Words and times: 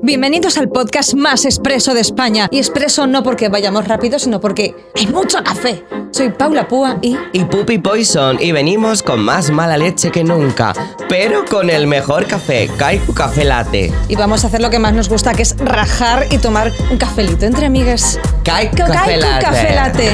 Bienvenidos 0.00 0.58
al 0.58 0.68
podcast 0.68 1.14
más 1.14 1.44
expreso 1.44 1.92
de 1.92 2.00
España. 2.00 2.46
Y 2.52 2.58
expreso 2.58 3.08
no 3.08 3.24
porque 3.24 3.48
vayamos 3.48 3.88
rápido, 3.88 4.20
sino 4.20 4.40
porque 4.40 4.76
hay 4.94 5.08
mucho 5.08 5.42
café. 5.42 5.82
Soy 6.12 6.30
Paula 6.30 6.68
Púa 6.68 6.98
y... 7.02 7.18
Y 7.32 7.44
Puppy 7.46 7.78
Poison, 7.78 8.38
y 8.40 8.52
venimos 8.52 9.02
con 9.02 9.24
más 9.24 9.50
mala 9.50 9.76
leche 9.76 10.12
que 10.12 10.22
nunca, 10.22 10.72
pero 11.08 11.44
con 11.44 11.68
el 11.68 11.88
mejor 11.88 12.28
café, 12.28 12.70
Kaiku 12.76 13.12
Café 13.12 13.44
Latte. 13.44 13.92
Y 14.06 14.14
vamos 14.14 14.44
a 14.44 14.46
hacer 14.46 14.60
lo 14.60 14.70
que 14.70 14.78
más 14.78 14.94
nos 14.94 15.08
gusta, 15.08 15.34
que 15.34 15.42
es 15.42 15.56
rajar 15.58 16.28
y 16.30 16.38
tomar 16.38 16.70
un 16.92 16.96
cafelito 16.96 17.44
entre 17.44 17.66
amigas. 17.66 18.20
Kaiku 18.44 18.76
Café 18.76 19.16
Latte. 19.16 19.44
Café 19.44 19.74
Latte. 19.74 20.12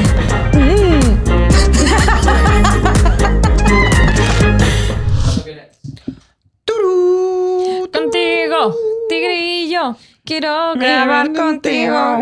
Mm. 0.53 0.78
quiero 10.29 10.75
grabar 10.75 11.33
contigo. 11.33 12.19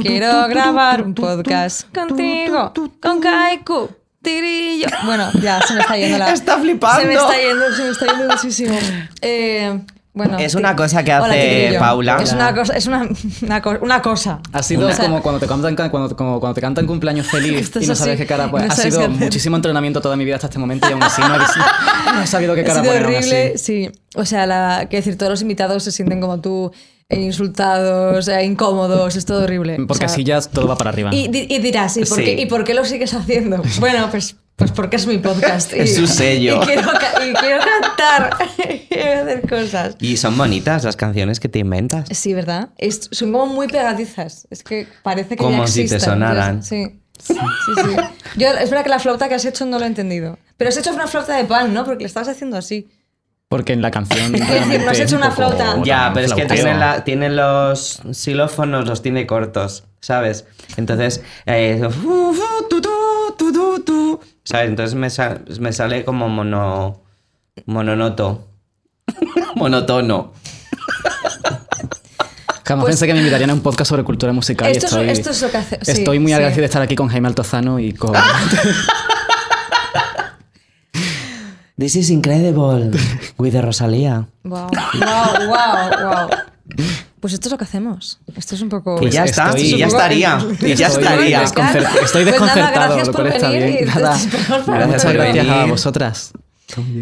Quiero 0.00 0.48
grabar 0.48 1.02
un 1.02 1.14
podcast 1.14 1.92
contigo, 1.94 2.72
con 3.02 3.20
Kaiku, 3.20 3.90
tigrillo. 4.22 4.86
Bueno, 5.04 5.30
ya 5.42 5.60
se 5.60 5.74
me 5.74 5.80
está 5.80 5.96
yendo 5.98 6.16
la. 6.16 6.30
Está 6.32 6.56
flipando. 6.56 7.02
Se 7.02 7.06
me 7.06 7.14
está 7.14 7.36
yendo, 7.36 7.70
se 7.72 7.82
me 7.82 7.90
está 7.90 8.06
yendo 8.06 8.28
muchísimo. 8.28 8.78
Eh, 9.20 9.78
bueno, 10.14 10.38
Es 10.38 10.54
una 10.54 10.74
cosa 10.76 11.02
que 11.04 11.12
hace. 11.12 11.76
Paula. 11.78 12.18
Es 12.22 12.32
una 12.32 12.54
cosa, 12.54 12.72
es 12.74 12.86
una, 12.86 13.08
una, 13.42 13.60
co- 13.60 13.78
una 13.82 14.00
cosa. 14.00 14.40
Ha 14.52 14.62
sido 14.62 14.88
como 14.96 15.20
cuando 15.22 15.40
te 15.40 15.46
cantan, 15.46 15.74
cuando, 15.90 16.16
como 16.16 16.40
cuando 16.40 16.54
te 16.54 16.60
cantan 16.60 16.86
cumpleaños 16.86 17.26
feliz 17.26 17.70
y 17.80 17.86
no 17.86 17.94
sabes 17.94 18.14
así, 18.14 18.16
qué 18.18 18.26
cara 18.26 18.50
pues, 18.50 18.64
no 18.64 18.72
Ha 18.72 18.76
sido 18.76 19.08
muchísimo 19.10 19.56
entrenamiento 19.56 20.00
toda 20.00 20.16
mi 20.16 20.24
vida 20.24 20.36
hasta 20.36 20.46
este 20.46 20.58
momento 20.58 20.88
y 20.88 20.92
aún 20.92 21.02
así 21.02 21.20
no 21.20 21.34
he, 21.34 22.14
no 22.14 22.22
he 22.22 22.26
sabido 22.26 22.54
qué 22.54 22.60
Ha 22.60 22.64
cara 22.64 22.80
sido 22.80 22.92
poner 22.92 23.06
aún 23.06 23.14
horrible, 23.16 23.52
así. 23.56 23.58
sí. 23.88 23.90
O 24.14 24.24
sea, 24.24 24.46
la, 24.46 24.86
quiero 24.88 25.04
decir, 25.04 25.18
todos 25.18 25.30
los 25.30 25.42
invitados 25.42 25.82
se 25.82 25.90
sienten 25.90 26.20
como 26.20 26.40
tú, 26.40 26.70
eh, 27.08 27.20
insultados, 27.20 28.28
eh, 28.28 28.44
incómodos, 28.44 29.16
es 29.16 29.24
todo 29.24 29.42
horrible. 29.44 29.76
Porque 29.88 30.04
O 30.04 30.08
sea, 30.08 30.14
así 30.14 30.22
ya 30.24 30.40
todo 30.40 30.68
va 30.68 30.76
para 30.78 30.90
arriba. 30.90 31.10
Y 31.12 31.28
dirás, 31.28 31.96
¿y 31.96 32.04
por, 32.04 32.18
Sí. 32.18 32.24
qué, 32.24 32.40
¿y 32.40 32.46
por 32.46 32.62
qué 32.64 32.74
lo 32.74 32.84
sigues 32.84 33.12
haciendo? 33.14 33.62
Bueno, 33.80 34.08
pues, 34.10 34.36
pues 34.56 34.70
porque 34.72 34.96
es 34.96 35.06
mi 35.06 35.18
podcast. 35.18 35.72
y- 35.72 35.80
Es 35.80 35.96
su 35.96 36.06
sello. 36.06 36.62
Y 36.62 36.66
quiero, 36.66 36.82
y 37.28 37.32
quiero 37.34 37.60
cantar, 37.80 38.36
quiero 38.88 39.22
hacer 39.22 39.48
cosas. 39.48 39.96
Y 40.00 40.16
son 40.16 40.36
bonitas 40.36 40.84
las 40.84 40.96
canciones 40.96 41.40
que 41.40 41.48
te 41.48 41.58
inventas. 41.58 42.08
Sí, 42.12 42.34
¿verdad? 42.34 42.68
Es- 42.78 43.08
son 43.12 43.32
como 43.32 43.46
muy 43.46 43.66
pegadizas. 43.68 44.46
Es 44.50 44.62
que 44.62 44.86
parece 45.02 45.30
que 45.30 45.36
Como 45.36 45.64
ya 45.64 45.66
si 45.66 45.88
te 45.88 45.98
sonaran. 46.00 46.62
Sí. 46.62 47.00
Sí, 47.18 47.32
sí. 47.34 47.96
Yo, 48.36 48.48
es 48.48 48.70
verdad 48.70 48.82
que 48.82 48.90
la 48.90 48.98
flauta 48.98 49.28
que 49.28 49.34
has 49.36 49.44
hecho 49.44 49.64
no 49.66 49.78
lo 49.78 49.84
he 49.84 49.88
entendido. 49.88 50.36
Pero 50.56 50.68
has 50.68 50.76
hecho 50.76 50.92
una 50.92 51.06
flauta 51.06 51.36
de 51.36 51.44
pan, 51.44 51.72
¿no? 51.72 51.84
Porque 51.84 52.02
le 52.02 52.06
estabas 52.08 52.28
haciendo 52.28 52.56
así. 52.56 52.88
Porque 53.48 53.72
en 53.72 53.82
la 53.82 53.90
canción. 53.92 54.32
decir, 54.32 54.46
realmente 54.48 54.84
no 54.84 54.90
has 54.90 54.98
es 54.98 55.04
hecho 55.06 55.16
un 55.16 55.22
una 55.22 55.30
flauta. 55.30 55.76
Ya, 55.84 56.10
pero 56.12 56.26
es 56.26 56.32
que 56.34 56.44
tiene, 56.46 56.74
la- 56.76 57.04
tiene 57.04 57.30
los 57.30 58.02
xilófonos, 58.12 58.86
los 58.88 59.00
tiene 59.00 59.26
cortos, 59.26 59.84
¿sabes? 60.00 60.44
Entonces, 60.76 61.22
eh, 61.46 61.80
Entonces 63.76 64.94
me, 64.94 65.10
sa- 65.10 65.40
me 65.60 65.72
sale 65.72 66.04
como 66.04 66.28
mono, 66.28 67.02
mononoto. 67.66 68.48
Monotono. 69.56 70.32
Jamás 72.66 72.86
pensé 72.86 73.06
que 73.06 73.12
me 73.12 73.18
invitarían 73.20 73.50
a 73.50 73.54
un 73.54 73.60
podcast 73.60 73.90
sobre 73.90 74.02
cultura 74.04 74.32
musical. 74.32 74.70
Pues 74.72 74.82
Esto 74.84 75.02
y 75.02 75.08
es- 75.10 75.18
estoy, 75.18 75.20
esto 75.20 75.30
es 75.30 75.42
lo 75.42 75.50
que 75.50 75.56
hace- 75.58 75.78
sí, 75.82 75.90
Estoy 75.92 76.18
muy 76.18 76.30
sí. 76.30 76.34
agradecido 76.34 76.62
de 76.62 76.66
estar 76.66 76.82
aquí 76.82 76.94
con 76.96 77.08
Jaime 77.08 77.28
Altozano 77.28 77.78
y 77.78 77.92
con. 77.92 78.12
This 81.76 81.96
is 81.96 82.10
incredible. 82.10 82.92
With 83.38 83.52
the 83.52 83.60
Rosalía. 83.62 84.28
Wow, 84.44 84.68
wow, 84.70 85.48
wow, 85.48 85.90
wow. 86.02 86.28
Pues 87.24 87.32
esto 87.32 87.48
es 87.48 87.52
lo 87.52 87.56
que 87.56 87.64
hacemos. 87.64 88.18
Esto 88.36 88.54
es 88.54 88.60
un 88.60 88.68
poco. 88.68 88.98
Y 89.02 89.08
ya 89.08 89.24
está, 89.24 89.48
estoy- 89.48 89.62
y 89.62 89.78
ya 89.78 89.86
estaría. 89.86 90.38
Y 90.60 90.74
ya 90.74 90.88
Estoy 90.88 91.02
estaría. 91.04 91.40
desconcer- 91.40 91.82
Estoy 91.82 91.96
Pues 92.02 92.12
nada, 92.12 92.24
desconcertado, 92.32 92.74
gracias 92.96 93.06
lo 93.06 93.12
por 93.14 93.22
cual 93.22 93.32
está 93.34 93.48
venir 93.48 93.66
bien. 93.78 93.86
Nada. 93.86 94.10
por 94.10 94.20
Gracias 94.20 94.86
Muchas 94.86 95.04
por 95.04 95.12
gracias 95.14 95.48
a 95.48 95.64
vosotras. 95.64 96.32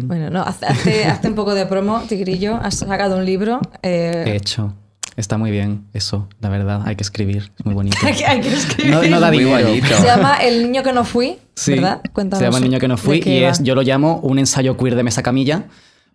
Bueno, 0.03 0.29
no, 0.29 0.45
hazte- 0.45 1.05
hazte 1.05 1.27
un 1.27 1.35
poco 1.35 1.53
de 1.53 1.65
promo, 1.65 2.03
Tigrillo. 2.07 2.55
Has 2.55 2.75
sacado 2.75 3.17
un 3.17 3.25
libro. 3.25 3.59
eh, 3.81 4.23
He 4.27 4.35
hecho. 4.37 4.73
Está 5.17 5.37
muy 5.37 5.51
bien 5.51 5.87
eso, 5.93 6.29
la 6.39 6.47
verdad. 6.47 6.83
Hay 6.85 6.95
que 6.95 7.03
escribir. 7.03 7.51
Es 7.59 7.65
muy 7.65 7.75
bonito. 7.75 7.97
hay 8.27 8.39
que- 8.39 8.53
escribir. 8.53 8.93
No, 8.93 9.03
no 9.03 9.19
da 9.19 9.27
Muy 9.27 9.39
dinero. 9.39 9.67
bonito. 9.67 9.87
Se 9.97 10.05
llama 10.05 10.37
El 10.37 10.63
niño 10.63 10.83
que 10.83 10.93
no 10.93 11.03
fui, 11.03 11.37
Sí, 11.53 11.73
¿verdad? 11.73 11.99
Cuéntanos. 12.13 12.39
se 12.39 12.45
llama 12.45 12.59
El 12.59 12.63
niño 12.63 12.79
que 12.79 12.87
no 12.87 12.95
fui 12.95 13.21
y 13.25 13.43
es, 13.43 13.61
yo 13.61 13.75
lo 13.75 13.81
llamo 13.81 14.19
un 14.23 14.39
ensayo 14.39 14.77
queer 14.77 14.95
de 14.95 15.03
mesa 15.03 15.21
camilla 15.21 15.65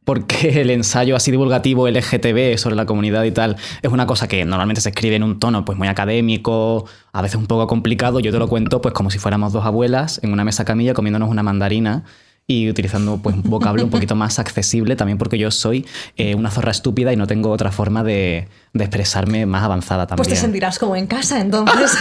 porque 0.09 0.63
el 0.63 0.71
ensayo 0.71 1.17
así 1.17 1.31
divulgativo 1.31 1.87
LGTB 1.87 2.57
sobre 2.57 2.77
la 2.77 2.87
comunidad 2.87 3.25
y 3.25 3.31
tal 3.31 3.57
es 3.83 3.93
una 3.93 4.07
cosa 4.07 4.27
que 4.27 4.43
normalmente 4.47 4.81
se 4.81 4.89
escribe 4.89 5.17
en 5.17 5.23
un 5.23 5.39
tono 5.39 5.67
pues 5.67 5.77
muy 5.77 5.87
académico, 5.87 6.87
a 7.13 7.21
veces 7.21 7.37
un 7.37 7.47
poco 7.47 7.67
complicado. 7.67 8.19
Yo 8.19 8.33
te 8.33 8.39
lo 8.39 8.49
cuento 8.49 8.81
pues 8.81 8.95
como 8.95 9.11
si 9.11 9.19
fuéramos 9.19 9.53
dos 9.53 9.67
abuelas 9.67 10.19
en 10.23 10.33
una 10.33 10.45
mesa 10.45 10.65
camilla 10.65 10.95
comiéndonos 10.95 11.29
una 11.29 11.43
mandarina 11.43 12.05
y 12.51 12.71
utilizando 12.71 13.19
pues 13.23 13.37
un 13.37 13.43
vocablo 13.43 13.85
un 13.85 13.91
poquito 13.91 14.15
más 14.15 14.39
accesible 14.39 14.97
también 14.97 15.19
porque 15.19 15.37
yo 15.37 15.51
soy 15.51 15.85
eh, 16.17 16.35
una 16.35 16.51
zorra 16.51 16.71
estúpida 16.71 17.13
y 17.13 17.17
no 17.17 17.27
tengo 17.27 17.51
otra 17.51 17.71
forma 17.71 18.03
de, 18.03 18.49
de 18.73 18.85
expresarme 18.85 19.45
más 19.45 19.63
avanzada 19.65 20.07
también. 20.07 20.25
Pues 20.25 20.29
te 20.29 20.37
sentirás 20.37 20.79
como 20.79 20.97
en 20.97 21.07
casa, 21.07 21.41
entonces. 21.41 21.93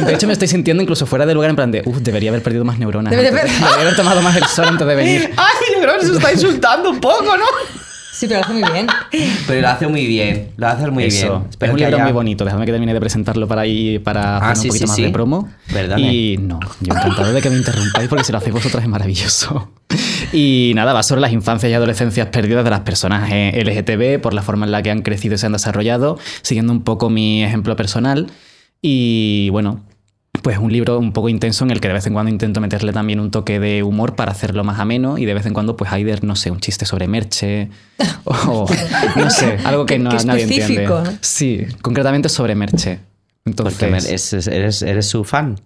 De 0.04 0.14
hecho, 0.14 0.26
me 0.26 0.32
estoy 0.32 0.48
sintiendo 0.48 0.82
incluso 0.82 1.06
fuera 1.06 1.26
de 1.26 1.34
lugar 1.34 1.50
en 1.50 1.56
plan 1.56 1.70
de, 1.70 1.82
uff, 1.84 1.98
debería 1.98 2.30
haber 2.30 2.42
perdido 2.42 2.64
más 2.64 2.78
neuronas. 2.80 3.12
Antes. 3.12 3.30
haber- 3.30 3.44
Debería 3.48 3.80
haber 3.82 3.96
tomado 3.96 4.20
más 4.20 4.34
el 4.36 4.44
sol 4.46 4.64
antes 4.66 4.86
de 4.86 4.94
venir. 4.96 5.30
Ay, 5.36 5.74
yo 5.76 5.80
creo 5.80 5.98
que 6.00 6.06
se 6.06 6.12
está 6.14 6.32
insultando 6.32 6.90
un 6.90 7.00
poco, 7.00 7.36
¿no? 7.36 7.44
Sí, 8.16 8.26
pero 8.26 8.40
lo 8.40 8.44
hace 8.46 8.52
muy 8.54 8.72
bien. 8.72 8.86
Pero 9.46 9.60
lo 9.60 9.68
hace 9.68 9.86
muy 9.88 10.06
bien. 10.06 10.50
Lo 10.56 10.66
hace 10.68 10.90
muy 10.90 11.04
Eso. 11.04 11.26
bien. 11.40 11.42
es 11.50 11.56
un 11.70 11.76
que 11.76 11.82
libro 11.84 11.96
haya- 11.96 12.04
muy 12.04 12.12
bonito. 12.12 12.44
Déjame 12.44 12.66
que 12.66 12.72
termine 12.72 12.92
de 12.94 13.00
presentarlo 13.00 13.46
para 13.48 13.66
ir 13.66 14.02
para 14.02 14.38
Ah, 14.38 14.50
hacer 14.50 14.56
sí, 14.62 14.68
un 14.68 14.68
poquito 14.70 14.86
sí, 14.86 14.88
más 14.88 14.96
sí. 14.96 15.02
de 15.04 15.10
promo. 15.10 15.48
Perdone. 15.72 16.12
Y 16.12 16.36
no, 16.38 16.58
yo 16.80 16.94
encantado 16.94 17.32
de 17.32 17.40
que 17.42 17.50
me 17.50 17.56
interrumpáis 17.56 18.08
porque 18.08 18.24
si 18.24 18.32
lo 18.32 18.38
hacéis 18.38 18.54
vosotras 18.54 18.82
es 18.82 18.88
maravilloso. 18.88 19.70
Y 20.32 20.72
nada, 20.74 20.92
va 20.92 21.02
sobre 21.04 21.20
las 21.20 21.32
infancias 21.32 21.70
y 21.70 21.74
adolescencias 21.74 22.26
perdidas 22.28 22.64
de 22.64 22.70
las 22.70 22.80
personas 22.80 23.30
eh, 23.32 23.52
LGTB 23.64 24.20
por 24.20 24.34
la 24.34 24.42
forma 24.42 24.66
en 24.66 24.72
la 24.72 24.82
que 24.82 24.90
han 24.90 25.02
crecido 25.02 25.36
y 25.36 25.38
se 25.38 25.46
han 25.46 25.52
desarrollado, 25.52 26.18
siguiendo 26.42 26.72
un 26.72 26.82
poco 26.82 27.08
mi 27.10 27.44
ejemplo 27.44 27.76
personal. 27.76 28.26
Y 28.82 29.48
bueno, 29.50 29.84
pues 30.46 30.58
un 30.58 30.70
libro 30.72 30.96
un 31.00 31.12
poco 31.12 31.28
intenso 31.28 31.64
en 31.64 31.72
el 31.72 31.80
que 31.80 31.88
de 31.88 31.94
vez 31.94 32.06
en 32.06 32.12
cuando 32.12 32.30
intento 32.30 32.60
meterle 32.60 32.92
también 32.92 33.18
un 33.18 33.32
toque 33.32 33.58
de 33.58 33.82
humor 33.82 34.14
para 34.14 34.30
hacerlo 34.30 34.62
más 34.62 34.78
ameno 34.78 35.18
y 35.18 35.24
de 35.24 35.34
vez 35.34 35.44
en 35.44 35.52
cuando 35.52 35.76
pues 35.76 35.90
hay 35.90 36.04
de, 36.04 36.20
no 36.22 36.36
sé, 36.36 36.52
un 36.52 36.60
chiste 36.60 36.86
sobre 36.86 37.08
Merche 37.08 37.68
o 38.24 38.64
no 39.16 39.28
sé, 39.30 39.58
algo 39.64 39.86
que 39.86 39.98
no, 39.98 40.10
qué 40.10 40.24
nadie 40.24 40.42
específico, 40.44 40.98
entiende. 40.98 41.10
¿no? 41.10 41.18
Sí, 41.20 41.66
concretamente 41.82 42.28
sobre 42.28 42.54
Merche. 42.54 43.00
Entonces, 43.44 43.74
Porque 43.76 43.90
me- 43.90 43.98
es- 43.98 44.32
es- 44.34 44.46
eres, 44.46 44.82
eres 44.82 45.06
su 45.08 45.24
fan. 45.24 45.58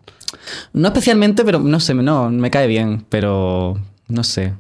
no 0.73 0.89
especialmente, 0.89 1.45
pero 1.45 1.59
no 1.59 1.79
sé, 1.79 1.93
no, 1.93 2.31
me 2.31 2.51
cae 2.51 2.67
bien, 2.67 3.05
pero 3.11 3.79
no 4.09 4.25
sé. 4.25 4.55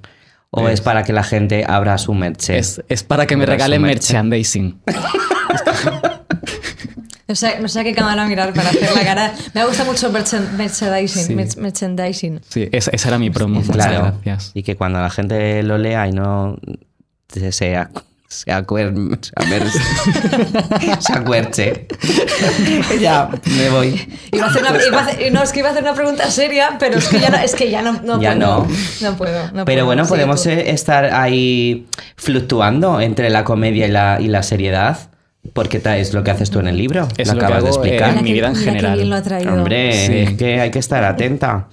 O 0.50 0.68
es 0.68 0.82
para 0.82 1.02
que 1.02 1.14
la 1.14 1.22
gente 1.22 1.64
abra 1.66 1.96
su 1.96 2.12
merche. 2.12 2.58
Es, 2.58 2.82
es 2.90 3.02
para 3.04 3.26
que 3.26 3.38
me 3.38 3.46
regalen 3.46 3.80
merche. 3.80 4.12
merchandising. 4.12 4.80
No 7.30 7.36
sé, 7.36 7.60
no 7.60 7.68
sé 7.68 7.78
a 7.78 7.84
qué 7.84 7.94
cámara 7.94 8.26
mirar 8.26 8.52
para 8.52 8.70
hacer 8.70 8.90
la 8.92 9.04
cara. 9.04 9.32
Me 9.54 9.64
gusta 9.64 9.84
mucho 9.84 10.10
merchan- 10.10 10.50
merchandising. 10.56 11.24
Sí. 11.26 11.34
merch- 11.34 11.56
merchandising. 11.58 12.40
Sí, 12.48 12.68
esa, 12.72 12.90
esa 12.90 13.06
era 13.08 13.18
mi 13.18 13.30
promo. 13.30 13.60
Muchas 13.60 13.76
Claro. 13.76 14.14
gracias. 14.24 14.50
Y 14.52 14.64
que 14.64 14.74
cuando 14.74 14.98
la 15.00 15.10
gente 15.10 15.62
lo 15.62 15.78
lea 15.78 16.08
y 16.08 16.12
no 16.12 16.58
se, 17.32 17.52
se, 17.52 17.76
se 18.26 18.50
acuer- 18.50 19.20
se 19.22 19.32
amer- 19.36 19.70
se 21.00 21.12
acuerche. 21.12 21.86
ya, 23.00 23.28
me 23.56 23.68
voy. 23.70 24.18
Iba 24.32 24.46
a 24.46 24.50
hacer 24.50 24.62
una, 24.62 24.84
iba 24.84 24.98
a 24.98 25.06
hacer- 25.06 25.32
no, 25.32 25.42
es 25.44 25.52
que 25.52 25.60
iba 25.60 25.68
a 25.68 25.70
hacer 25.70 25.84
una 25.84 25.94
pregunta 25.94 26.28
seria, 26.32 26.76
pero 26.80 26.98
es 26.98 27.06
que 27.06 27.20
ya 27.20 27.30
no, 27.30 27.36
es 27.38 27.54
que 27.54 27.70
ya 27.70 27.80
no, 27.82 27.92
no 28.02 28.20
Ya 28.20 28.34
puedo. 28.34 28.66
no. 28.66 28.68
No 29.02 29.16
puedo. 29.16 29.42
no 29.52 29.64
Pero 29.64 29.64
puedo. 29.64 29.86
bueno, 29.86 30.04
podemos 30.06 30.42
tú. 30.42 30.48
eh, 30.48 30.70
estar 30.72 31.04
ahí 31.14 31.86
fluctuando 32.16 33.00
entre 33.00 33.30
la 33.30 33.44
comedia 33.44 33.86
y 33.86 33.90
la, 33.92 34.18
y 34.20 34.26
la 34.26 34.42
seriedad. 34.42 34.98
Porque 35.54 35.80
es 35.96 36.12
lo 36.14 36.22
que 36.22 36.30
haces 36.30 36.50
tú 36.50 36.58
en 36.60 36.68
el 36.68 36.76
libro. 36.76 37.08
Es 37.16 37.28
lo 37.28 37.34
lo 37.34 37.40
que 37.40 37.46
acabas 37.46 37.64
de 37.64 37.70
hago, 37.70 37.82
eh, 37.84 37.88
explicar. 37.88 38.10
Mira 38.10 38.22
mi 38.22 38.32
vida 38.32 38.48
en 38.48 38.56
general. 38.56 38.96
bien 38.96 39.10
lo 39.10 39.16
ha 39.16 39.22
traído. 39.22 39.52
Hombre, 39.54 40.06
Sí. 40.06 40.12
es 40.18 40.32
que 40.34 40.60
hay 40.60 40.70
que 40.70 40.78
estar 40.78 41.02
atenta 41.04 41.68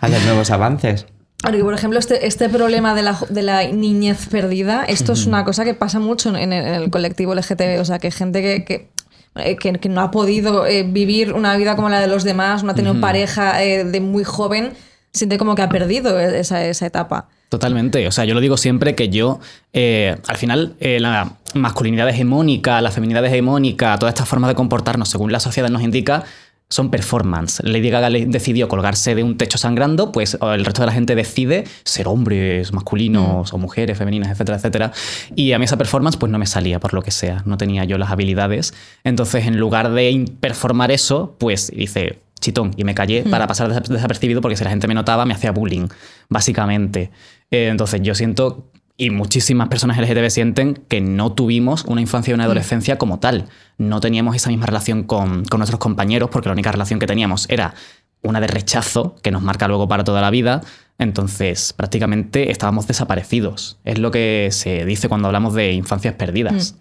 a 0.00 0.08
los 0.08 0.24
nuevos 0.24 0.50
avances. 0.50 1.06
Porque, 1.42 1.62
por 1.64 1.72
ejemplo, 1.74 1.98
este, 1.98 2.26
este 2.26 2.48
problema 2.48 2.94
de 2.94 3.02
la, 3.02 3.18
de 3.30 3.42
la 3.42 3.66
niñez 3.66 4.28
perdida, 4.30 4.84
esto 4.84 5.12
es 5.14 5.26
una 5.26 5.44
cosa 5.44 5.64
que 5.64 5.72
pasa 5.74 5.98
mucho 5.98 6.30
en 6.36 6.52
el, 6.52 6.66
en 6.66 6.74
el 6.74 6.90
colectivo 6.90 7.34
LGTB. 7.34 7.80
O 7.80 7.84
sea, 7.84 7.98
que 7.98 8.10
gente 8.10 8.42
que, 8.42 8.64
que, 8.64 8.90
eh, 9.36 9.56
que- 9.56 9.72
que 9.78 9.88
no 9.88 10.02
ha 10.02 10.10
podido 10.10 10.66
eh, 10.66 10.82
vivir 10.82 11.32
una 11.32 11.56
vida 11.56 11.76
como 11.76 11.88
la 11.88 12.00
de 12.00 12.08
los 12.08 12.24
demás, 12.24 12.62
no 12.62 12.72
ha 12.72 12.74
tenido 12.74 13.00
pareja 13.00 13.62
eh, 13.62 13.84
de 13.84 14.00
muy 14.00 14.24
joven, 14.24 14.72
siente 15.12 15.38
como 15.38 15.54
que 15.54 15.62
ha 15.62 15.68
perdido 15.68 16.18
esa, 16.18 16.64
esa 16.64 16.86
etapa. 16.86 17.28
Totalmente. 17.48 18.06
O 18.06 18.12
sea, 18.12 18.24
yo 18.24 18.34
lo 18.34 18.40
digo 18.40 18.56
siempre 18.56 18.94
que 18.94 19.08
yo, 19.08 19.40
eh, 19.72 20.16
al 20.28 20.36
final, 20.36 20.76
eh, 20.78 21.00
la 21.00 21.32
masculinidad 21.54 22.08
hegemónica, 22.08 22.80
la 22.80 22.92
feminidad 22.92 23.24
hegemónica, 23.24 23.98
todas 23.98 24.14
estas 24.14 24.28
formas 24.28 24.48
de 24.48 24.54
comportarnos 24.54 25.08
según 25.08 25.32
la 25.32 25.40
sociedad 25.40 25.68
nos 25.68 25.82
indica, 25.82 26.24
son 26.68 26.92
performance. 26.92 27.60
Lady 27.64 27.90
Gaga 27.90 28.08
decidió 28.08 28.68
colgarse 28.68 29.16
de 29.16 29.24
un 29.24 29.36
techo 29.36 29.58
sangrando, 29.58 30.12
pues 30.12 30.38
el 30.40 30.64
resto 30.64 30.82
de 30.82 30.86
la 30.86 30.92
gente 30.92 31.16
decide 31.16 31.64
ser 31.82 32.06
hombres, 32.06 32.72
masculinos 32.72 33.52
o 33.52 33.58
mujeres, 33.58 33.98
femeninas, 33.98 34.30
etcétera, 34.30 34.58
etcétera. 34.58 34.92
Y 35.34 35.50
a 35.50 35.58
mí 35.58 35.64
esa 35.64 35.76
performance 35.76 36.16
pues 36.16 36.30
no 36.30 36.38
me 36.38 36.46
salía 36.46 36.78
por 36.78 36.94
lo 36.94 37.02
que 37.02 37.10
sea, 37.10 37.42
no 37.44 37.56
tenía 37.56 37.84
yo 37.84 37.98
las 37.98 38.12
habilidades. 38.12 38.72
Entonces, 39.02 39.48
en 39.48 39.58
lugar 39.58 39.90
de 39.90 40.30
performar 40.38 40.92
eso, 40.92 41.34
pues 41.40 41.72
hice 41.74 42.20
chitón 42.40 42.72
y 42.76 42.84
me 42.84 42.94
callé 42.94 43.22
para 43.24 43.46
pasar 43.46 43.68
desa- 43.70 43.86
desapercibido 43.86 44.40
porque 44.40 44.56
si 44.56 44.64
la 44.64 44.70
gente 44.70 44.88
me 44.88 44.94
notaba 44.94 45.24
me 45.26 45.34
hacía 45.34 45.52
bullying, 45.52 45.86
básicamente. 46.28 47.10
Eh, 47.50 47.68
entonces, 47.68 48.00
yo 48.02 48.14
siento 48.14 48.66
y 48.96 49.10
muchísimas 49.10 49.68
personas 49.68 49.96
LGTB 49.98 50.28
sienten 50.30 50.74
que 50.88 51.00
no 51.00 51.32
tuvimos 51.32 51.84
una 51.86 52.00
infancia 52.02 52.32
y 52.32 52.34
una 52.34 52.44
adolescencia 52.44 52.98
como 52.98 53.18
tal. 53.18 53.46
No 53.78 53.98
teníamos 54.00 54.36
esa 54.36 54.50
misma 54.50 54.66
relación 54.66 55.04
con, 55.04 55.44
con 55.46 55.58
nuestros 55.58 55.78
compañeros 55.80 56.28
porque 56.30 56.48
la 56.48 56.52
única 56.52 56.70
relación 56.70 56.98
que 57.00 57.06
teníamos 57.06 57.46
era 57.48 57.74
una 58.22 58.40
de 58.42 58.46
rechazo 58.46 59.16
que 59.22 59.30
nos 59.30 59.40
marca 59.42 59.68
luego 59.68 59.88
para 59.88 60.04
toda 60.04 60.20
la 60.20 60.28
vida. 60.30 60.60
Entonces, 60.98 61.72
prácticamente 61.72 62.50
estábamos 62.50 62.86
desaparecidos. 62.86 63.78
Es 63.84 63.98
lo 63.98 64.10
que 64.10 64.48
se 64.52 64.84
dice 64.84 65.08
cuando 65.08 65.28
hablamos 65.28 65.54
de 65.54 65.72
infancias 65.72 66.14
perdidas. 66.14 66.74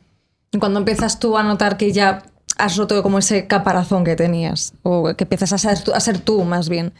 Y 0.51 0.57
Cuando 0.57 0.79
empiezas 0.79 1.19
tú 1.21 1.38
a 1.38 1.44
notar 1.44 1.77
que 1.77 1.94
ya 1.94 2.23
has 2.59 2.75
roto 2.77 3.01
como 3.01 3.17
ese 3.19 3.47
caparazón 3.47 4.03
que 4.03 4.15
tenías, 4.15 4.73
o 4.83 5.13
que 5.15 5.23
empiezas 5.23 5.53
a 5.53 5.57
ser, 5.57 5.81
tú- 5.83 5.94
a 5.94 6.00
ser 6.00 6.19
tú 6.19 6.44
más 6.44 6.69
bien. 6.69 6.91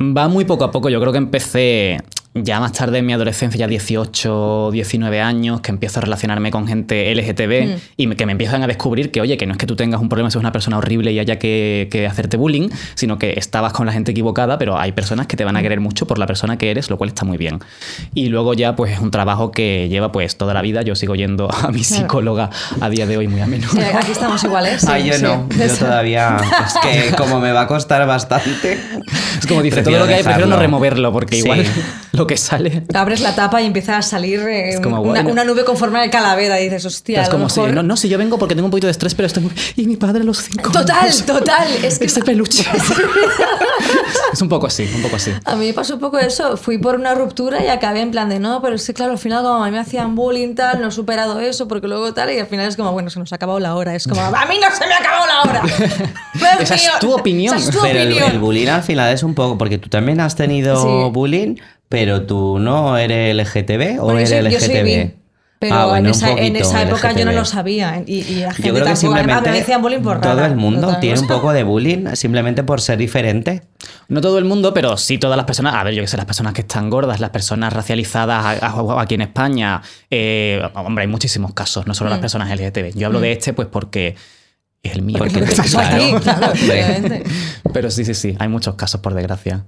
Va 0.00 0.28
muy 0.28 0.44
poco 0.44 0.64
a 0.64 0.70
poco. 0.70 0.88
Yo 0.88 1.00
creo 1.00 1.12
que 1.12 1.18
empecé 1.18 2.00
ya 2.32 2.60
más 2.60 2.72
tarde 2.72 2.98
en 2.98 3.06
mi 3.06 3.12
adolescencia, 3.12 3.58
ya 3.58 3.66
18, 3.66 4.70
19 4.72 5.20
años, 5.20 5.60
que 5.62 5.70
empiezo 5.72 5.98
a 5.98 6.02
relacionarme 6.02 6.50
con 6.52 6.66
gente 6.68 7.10
LGTB 7.14 7.76
y 7.96 8.06
me- 8.06 8.14
que 8.16 8.24
me 8.24 8.32
empiezan 8.32 8.62
a 8.62 8.66
descubrir 8.68 9.10
que, 9.10 9.20
oye, 9.20 9.36
que 9.36 9.46
no 9.46 9.52
es 9.52 9.58
que 9.58 9.66
tú 9.66 9.74
tengas 9.76 10.00
un 10.00 10.08
problema, 10.08 10.30
seas 10.30 10.40
una 10.40 10.52
persona 10.52 10.78
horrible 10.78 11.10
y 11.12 11.18
haya 11.18 11.38
que, 11.40 11.88
que 11.90 12.06
hacerte 12.06 12.36
bullying, 12.36 12.68
sino 12.94 13.18
que 13.18 13.34
estabas 13.36 13.72
con 13.72 13.84
la 13.86 13.92
gente 13.92 14.12
equivocada, 14.12 14.58
pero 14.58 14.78
hay 14.78 14.92
personas 14.92 15.26
que 15.26 15.36
te 15.36 15.44
van 15.44 15.56
a 15.56 15.62
querer 15.62 15.80
mucho 15.80 16.06
por 16.06 16.18
la 16.18 16.26
persona 16.26 16.56
que 16.56 16.70
eres, 16.70 16.88
lo 16.88 16.98
cual 16.98 17.08
está 17.08 17.24
muy 17.24 17.36
bien. 17.36 17.58
Y 18.14 18.28
luego 18.28 18.54
ya, 18.54 18.76
pues 18.76 18.92
es 18.92 19.00
un 19.00 19.10
trabajo 19.10 19.50
que 19.50 19.88
lleva 19.88 20.12
pues 20.12 20.36
toda 20.36 20.54
la 20.54 20.62
vida. 20.62 20.82
Yo 20.82 20.94
sigo 20.94 21.16
yendo 21.16 21.50
a 21.52 21.72
mi 21.72 21.82
psicóloga 21.82 22.50
a 22.80 22.88
día 22.90 23.06
de 23.06 23.16
hoy 23.16 23.26
muy 23.28 23.40
a 23.40 23.46
menudo. 23.46 23.70
Sí, 23.72 23.80
aquí 23.80 24.12
estamos 24.12 24.42
iguales. 24.44 24.86
Ay, 24.88 25.10
yo 25.10 25.18
no. 25.18 25.48
Yo 25.48 25.74
todavía. 25.76 26.36
Es 26.64 26.74
que 27.10 27.16
como 27.16 27.40
me 27.40 27.50
va 27.52 27.62
a 27.62 27.66
costar 27.66 28.06
bastante. 28.06 28.78
Es 29.38 29.46
como 29.48 29.62
dice, 29.62 29.82
todo 29.82 29.98
lo 29.98 30.06
que 30.06 30.14
hay, 30.14 30.22
prefiero 30.22 30.46
no 30.48 30.56
removerlo, 30.56 31.12
porque 31.12 31.36
Sí. 31.36 31.42
igual 31.42 31.64
lo 32.20 32.26
que 32.26 32.36
sale 32.36 32.84
Abres 32.94 33.20
la 33.20 33.34
tapa 33.34 33.60
y 33.62 33.66
empieza 33.66 33.96
a 33.96 34.02
salir 34.02 34.40
eh, 34.40 34.70
Es 34.70 34.80
como, 34.80 35.00
una, 35.00 35.22
una 35.22 35.44
nube 35.44 35.64
con 35.64 35.76
forma 35.76 36.00
de 36.02 36.10
calavera 36.10 36.60
y 36.60 36.64
dices, 36.64 36.84
hostia, 36.84 37.22
es 37.22 37.28
como 37.28 37.48
si, 37.48 37.60
mejor- 37.60 37.74
no, 37.74 37.82
no, 37.82 37.96
si 37.96 38.08
yo 38.08 38.18
vengo 38.18 38.38
porque 38.38 38.54
tengo 38.54 38.66
un 38.66 38.70
poquito 38.70 38.86
de 38.86 38.92
estrés, 38.92 39.14
pero 39.14 39.26
estoy 39.26 39.42
muy... 39.44 39.52
Y 39.76 39.86
mi 39.86 39.96
padre 39.96 40.20
a 40.20 40.24
los 40.24 40.38
cinco 40.42 40.70
Total, 40.70 41.04
años. 41.04 41.24
total. 41.24 41.68
Es 41.82 41.98
que 41.98 42.04
Ese 42.06 42.22
peluche. 42.22 42.64
es 44.32 44.40
un 44.42 44.48
poco 44.48 44.66
así, 44.66 44.88
un 44.94 45.02
poco 45.02 45.16
así. 45.16 45.32
A 45.44 45.56
mí 45.56 45.66
me 45.66 45.72
pasó 45.72 45.94
un 45.94 46.00
poco 46.00 46.18
eso. 46.18 46.56
Fui 46.56 46.78
por 46.78 46.94
una 46.96 47.14
ruptura 47.14 47.62
y 47.64 47.68
acabé 47.68 48.00
en 48.00 48.10
plan 48.10 48.28
de 48.28 48.38
no, 48.38 48.60
pero 48.62 48.76
es 48.76 48.86
que 48.86 48.94
claro, 48.94 49.12
al 49.12 49.18
final 49.18 49.42
como 49.42 49.62
a 49.62 49.66
mí 49.66 49.72
me 49.72 49.78
hacían 49.78 50.14
bullying 50.14 50.54
tal, 50.54 50.80
no 50.80 50.88
he 50.88 50.92
superado 50.92 51.40
eso 51.40 51.68
porque 51.68 51.88
luego 51.88 52.12
tal 52.12 52.30
y 52.32 52.38
al 52.38 52.46
final 52.46 52.68
es 52.68 52.76
como, 52.76 52.92
bueno, 52.92 53.10
se 53.10 53.18
nos 53.18 53.32
ha 53.32 53.36
acabado 53.36 53.58
la 53.60 53.74
hora. 53.74 53.94
Es 53.94 54.06
como, 54.06 54.20
a 54.20 54.46
mí 54.46 54.56
no 54.60 54.74
se 54.76 54.86
me 54.86 54.94
ha 54.94 54.98
acabado 54.98 55.26
la 55.26 55.40
hora. 55.42 55.62
Pero 56.38 56.60
Esa 56.60 56.74
es 56.74 56.90
tu 57.00 57.12
opinión. 57.12 57.56
Esa 57.56 57.70
es 57.70 57.76
tu 57.76 57.82
Pero 57.82 57.98
el, 58.00 58.08
opinión. 58.12 58.30
el 58.32 58.38
bullying 58.38 58.68
al 58.68 58.82
final 58.82 59.12
es 59.12 59.22
un 59.22 59.34
poco. 59.34 59.58
Porque 59.58 59.78
tú 59.78 59.88
también 59.88 60.20
has 60.20 60.36
tenido 60.36 60.80
Sí. 60.82 61.10
bullying, 61.12 61.56
pero 61.90 62.22
tú 62.22 62.58
no 62.58 62.96
eres 62.96 63.34
LGTB 63.34 64.00
o 64.00 64.04
Bueno, 64.04 64.20
yo 64.20 64.26
eres 64.26 64.30
soy- 64.30 64.52
yo 64.52 64.60
soy 64.60 64.68
LGTB. 64.74 64.84
bi, 64.84 65.14
pero 65.58 65.74
Ah, 65.74 65.86
bueno, 65.88 66.08
en, 66.08 66.14
esa, 66.14 66.30
en 66.30 66.56
esa 66.56 66.82
época 66.84 67.12
yo 67.12 67.26
no 67.26 67.32
LGTB. 67.32 67.38
lo 67.38 67.44
sabía. 67.44 68.02
Y, 68.06 68.20
y 68.20 68.34
la 68.36 68.54
gente 68.54 68.68
Yo 68.68 68.74
creo 68.74 68.86
que 68.86 68.96
simplemente 68.96 69.50
me 69.50 69.58
decían 69.58 69.82
bullying 69.82 70.00
por 70.00 70.18
todo 70.18 70.34
rara, 70.36 70.46
el 70.46 70.56
mundo 70.56 70.96
tiene 71.02 71.20
un 71.20 71.26
poco 71.26 71.52
de 71.52 71.64
bullying 71.64 72.06
simplemente 72.14 72.62
por 72.62 72.80
ser 72.80 72.96
diferente. 72.96 73.62
No 74.08 74.22
todo 74.22 74.38
el 74.38 74.46
mundo, 74.46 74.72
pero 74.72 74.96
sí 74.96 75.18
todas 75.18 75.36
las 75.36 75.44
personas. 75.44 75.74
A 75.74 75.84
ver, 75.84 75.92
yo 75.92 76.00
que 76.02 76.06
sé, 76.08 76.16
las 76.16 76.24
personas 76.24 76.54
que 76.54 76.62
están 76.62 76.88
gordas, 76.88 77.20
las 77.20 77.28
personas 77.30 77.74
racializadas 77.74 78.62
a- 78.62 78.66
a- 78.68 79.02
aquí 79.02 79.16
en 79.16 79.20
España. 79.20 79.82
eh, 80.10 80.62
hombre, 80.74 81.02
hay 81.02 81.08
muchísimos 81.08 81.52
casos, 81.52 81.86
no 81.86 81.92
solo 81.92 82.08
las 82.08 82.20
personas 82.20 82.48
LGTB. 82.50 82.94
Yo 82.98 83.08
hablo 83.08 83.20
de 83.20 83.32
este, 83.32 83.52
pues 83.52 83.68
porque 83.70 84.14
es 84.82 84.92
el 84.92 85.02
mío. 85.02 85.18
Porque 85.18 85.40
Lo 85.40 85.44
que 85.46 85.52
Sí, 85.52 85.56
pasó 85.60 85.78
claro. 85.78 85.96
aquí, 86.02 86.14
claro. 86.22 86.52
Pero 87.74 87.90
sí, 87.90 88.04
sí, 88.06 88.14
sí, 88.14 88.34
hay 88.38 88.48
muchos 88.48 88.76
casos, 88.76 89.00
por 89.02 89.12
desgracia. 89.12 89.66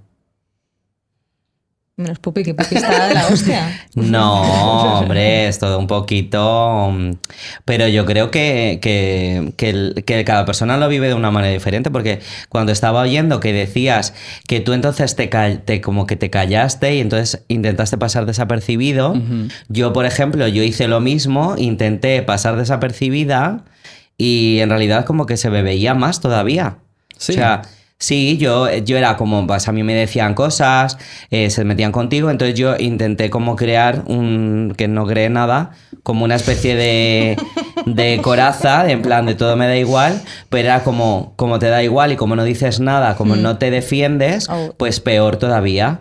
Menos 2.02 2.19
Pupi, 2.19 2.43
que 2.43 2.54
Pupi 2.54 2.75
está 2.76 3.08
de 3.08 3.14
la 3.14 3.26
hostia. 3.28 3.81
No, 3.94 4.99
hombre, 5.00 5.49
es 5.49 5.58
todo 5.58 5.78
un 5.78 5.87
poquito. 5.87 6.90
mm, 6.93 7.10
Pero 7.64 7.88
yo 7.88 8.04
creo 8.06 8.31
que, 8.31 8.78
que, 8.82 9.52
que 10.04 10.25
cada 10.25 10.44
persona 10.44 10.76
lo 10.76 10.88
vive 10.88 11.08
de 11.08 11.14
una 11.14 11.31
manera 11.31 11.52
diferente, 11.52 11.90
porque 11.90 12.20
cuando 12.49 12.72
estaba 12.72 13.00
oyendo 13.02 13.40
que 13.40 13.52
decías 13.52 14.14
que 14.46 14.60
tú 14.60 14.72
entonces 14.72 15.14
te, 15.16 15.28
te- 15.28 15.81
como 15.81 16.06
que 16.06 16.16
te 16.16 16.31
callaste 16.31 16.94
y 16.96 17.00
entonces 17.00 17.44
intentaste 17.49 17.96
pasar 17.99 18.26
desapercibido, 18.26 19.14
yo, 19.69 19.93
por 19.93 20.05
ejemplo, 20.06 20.46
yo 20.48 20.62
hice 20.62 20.88
lo 20.88 21.00
mismo, 21.00 21.55
intenté 21.58 22.22
pasar 22.22 22.56
desapercibida 22.56 23.64
y 24.19 24.58
en 24.60 24.69
realidad 24.70 25.05
como 25.05 25.26
que 25.26 25.37
se 25.37 25.50
me 25.50 25.62
veía 25.62 25.94
más 25.94 26.20
todavía. 26.20 26.76
Sí. 27.16 27.32
O 27.32 27.34
sea, 27.34 27.62
sí, 28.02 28.37
yo, 28.37 28.69
yo 28.78 28.99
era 28.99 29.16
como, 29.16 29.46
pues 29.46 29.69
a 29.69 29.72
mí 29.72 29.84
me 29.84 29.94
decían 29.94 30.34
cosas, 30.34 30.99
eh, 31.31 31.50
se 31.50 31.64
metían 31.64 31.93
contigo, 31.93 32.31
entonces 32.31 32.58
yo 32.58 32.75
intenté 32.76 33.31
como 33.31 33.54
crear 33.54 34.02
un, 34.06 34.75
que 34.76 34.88
no 34.88 35.06
cree 35.06 35.31
nada, 35.31 35.70
como 36.02 36.25
una 36.25 36.34
especie 36.34 36.75
de, 36.75 37.37
de 37.87 38.20
coraza, 38.20 38.82
de 38.82 38.93
en 38.93 39.02
plan 39.02 39.25
de 39.26 39.37
todo 39.37 39.56
me 39.56 39.69
da 39.69 39.76
igual, 39.76 40.20
pero 40.49 40.69
era 40.69 40.82
como, 40.82 41.34
como 41.37 41.60
te 41.60 41.69
da 41.69 41.82
igual 41.84 42.10
y 42.10 42.16
como 42.16 42.34
no 42.34 42.43
dices 42.43 42.81
nada, 42.81 43.16
como 43.16 43.37
no 43.37 43.58
te 43.58 43.70
defiendes, 43.70 44.48
pues 44.76 44.98
peor 44.98 45.37
todavía. 45.37 46.00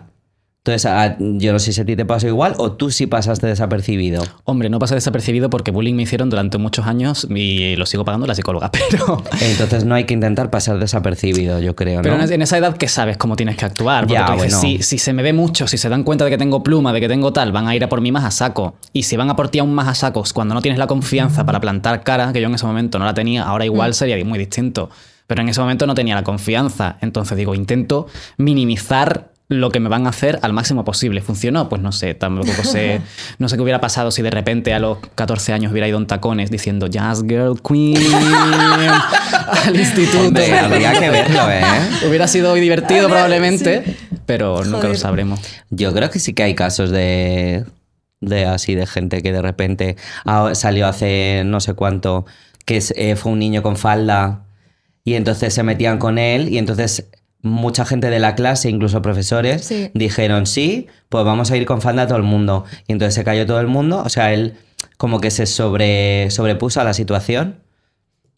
Entonces, 0.64 0.86
a- 0.86 1.16
yo 1.18 1.52
no 1.52 1.58
sé 1.58 1.72
si 1.72 1.80
a 1.80 1.84
ti 1.84 1.96
te 1.96 2.04
pasó 2.04 2.28
igual 2.28 2.54
o 2.56 2.70
tú 2.70 2.92
sí 2.92 3.08
pasaste 3.08 3.48
desapercibido. 3.48 4.22
Hombre, 4.44 4.70
no 4.70 4.78
pasa 4.78 4.94
desapercibido 4.94 5.50
porque 5.50 5.72
bullying 5.72 5.94
me 5.94 6.04
hicieron 6.04 6.30
durante 6.30 6.56
muchos 6.56 6.86
años 6.86 7.26
y 7.28 7.74
lo 7.74 7.84
sigo 7.84 8.04
pagando 8.04 8.28
la 8.28 8.36
psicóloga, 8.36 8.70
pero... 8.90 9.20
Entonces 9.40 9.84
no 9.84 9.96
hay 9.96 10.04
que 10.04 10.14
intentar 10.14 10.50
pasar 10.50 10.78
desapercibido, 10.78 11.58
yo 11.58 11.74
creo, 11.74 11.96
¿no? 11.96 12.02
Pero 12.02 12.14
en 12.14 12.32
en 12.32 12.42
esa 12.42 12.58
edad 12.58 12.76
que 12.76 12.86
sabes 12.86 13.16
cómo 13.16 13.34
tienes 13.34 13.56
que 13.56 13.64
actuar. 13.64 14.04
Porque 14.04 14.14
Ya, 14.14 14.26
tú 14.26 14.34
dices, 14.34 14.54
bueno. 14.60 14.78
si, 14.78 14.82
si 14.84 14.98
se 14.98 15.12
me 15.12 15.24
ve 15.24 15.32
mucho, 15.32 15.66
si 15.66 15.78
se 15.78 15.88
dan 15.88 16.04
cuenta 16.04 16.24
de 16.24 16.30
que 16.30 16.38
tengo 16.38 16.62
pluma, 16.62 16.92
de 16.92 17.00
que 17.00 17.08
tengo 17.08 17.32
tal, 17.32 17.50
van 17.50 17.66
a 17.66 17.74
ir 17.74 17.82
a 17.82 17.88
por 17.88 18.00
mí 18.00 18.12
más 18.12 18.24
a 18.24 18.30
saco. 18.30 18.76
Y 18.92 19.02
si 19.02 19.16
van 19.16 19.30
a 19.30 19.34
por 19.34 19.48
ti 19.48 19.58
aún 19.58 19.74
más 19.74 19.88
a 19.88 19.94
sacos 19.96 20.32
cuando 20.32 20.54
no 20.54 20.62
tienes 20.62 20.78
la 20.78 20.86
confianza 20.86 21.44
para 21.44 21.58
plantar 21.60 22.04
cara, 22.04 22.32
que 22.32 22.40
yo 22.40 22.46
en 22.46 22.54
ese 22.54 22.66
momento 22.66 23.00
no 23.00 23.04
la 23.04 23.14
tenía, 23.14 23.42
ahora 23.42 23.64
igual 23.64 23.94
sería 23.94 24.24
muy 24.24 24.38
distinto. 24.38 24.90
Pero 25.26 25.42
en 25.42 25.48
ese 25.48 25.60
momento 25.60 25.86
no 25.88 25.94
tenía 25.94 26.14
la 26.14 26.22
confianza. 26.22 26.98
Entonces 27.00 27.36
digo, 27.36 27.54
intento 27.56 28.06
minimizar 28.36 29.31
lo 29.52 29.70
que 29.70 29.80
me 29.80 29.88
van 29.88 30.06
a 30.06 30.10
hacer 30.10 30.38
al 30.42 30.52
máximo 30.52 30.84
posible. 30.84 31.20
¿Funcionó? 31.20 31.68
Pues 31.68 31.82
no 31.82 31.92
sé, 31.92 32.14
tampoco 32.14 32.64
sé, 32.64 33.00
no 33.38 33.48
sé 33.48 33.56
qué 33.56 33.62
hubiera 33.62 33.80
pasado 33.80 34.10
si 34.10 34.22
de 34.22 34.30
repente 34.30 34.74
a 34.74 34.78
los 34.78 34.98
14 35.14 35.52
años 35.52 35.72
hubiera 35.72 35.88
ido 35.88 35.98
en 35.98 36.06
tacones 36.06 36.50
diciendo 36.50 36.86
Jazz 36.86 37.22
Girl 37.22 37.60
Queen 37.62 37.96
al 39.64 39.76
instituto. 39.76 40.28
Hombre, 40.28 40.58
habría 40.58 40.92
que 40.98 41.10
verlo, 41.10 41.50
¿eh? 41.50 41.62
Hubiera 42.08 42.26
sido 42.28 42.50
muy 42.50 42.60
divertido 42.60 43.08
probablemente, 43.08 43.96
pero 44.26 44.64
nunca 44.64 44.88
lo 44.88 44.94
sabremos. 44.94 45.40
Yo 45.70 45.92
creo 45.92 46.10
que 46.10 46.18
sí 46.18 46.32
que 46.32 46.42
hay 46.42 46.54
casos 46.54 46.90
de, 46.90 47.64
de 48.20 48.46
así, 48.46 48.74
de 48.74 48.86
gente 48.86 49.22
que 49.22 49.32
de 49.32 49.42
repente 49.42 49.96
ah, 50.24 50.50
salió 50.54 50.86
hace 50.86 51.42
no 51.44 51.60
sé 51.60 51.74
cuánto, 51.74 52.24
que 52.64 52.82
eh, 52.96 53.16
fue 53.16 53.32
un 53.32 53.38
niño 53.38 53.62
con 53.62 53.76
falda 53.76 54.44
y 55.04 55.14
entonces 55.14 55.52
se 55.52 55.62
metían 55.62 55.98
con 55.98 56.18
él 56.18 56.48
y 56.48 56.58
entonces 56.58 57.08
mucha 57.42 57.84
gente 57.84 58.08
de 58.08 58.18
la 58.20 58.34
clase, 58.34 58.70
incluso 58.70 59.02
profesores, 59.02 59.64
Sí. 59.64 59.90
dijeron 59.94 60.46
sí, 60.46 60.86
pues 61.08 61.24
vamos 61.24 61.50
a 61.50 61.56
ir 61.56 61.66
con 61.66 61.80
falda 61.82 62.02
a 62.02 62.06
todo 62.06 62.18
el 62.18 62.22
mundo. 62.24 62.64
Y 62.86 62.92
entonces 62.92 63.14
se 63.14 63.24
cayó 63.24 63.46
todo 63.46 63.60
el 63.60 63.66
mundo, 63.66 64.02
o 64.04 64.08
sea, 64.08 64.32
él 64.32 64.54
como 64.96 65.20
que 65.20 65.30
se 65.30 65.46
sobre, 65.46 66.30
sobrepuso 66.30 66.80
a 66.80 66.84
la 66.84 66.94
situación. 66.94 67.56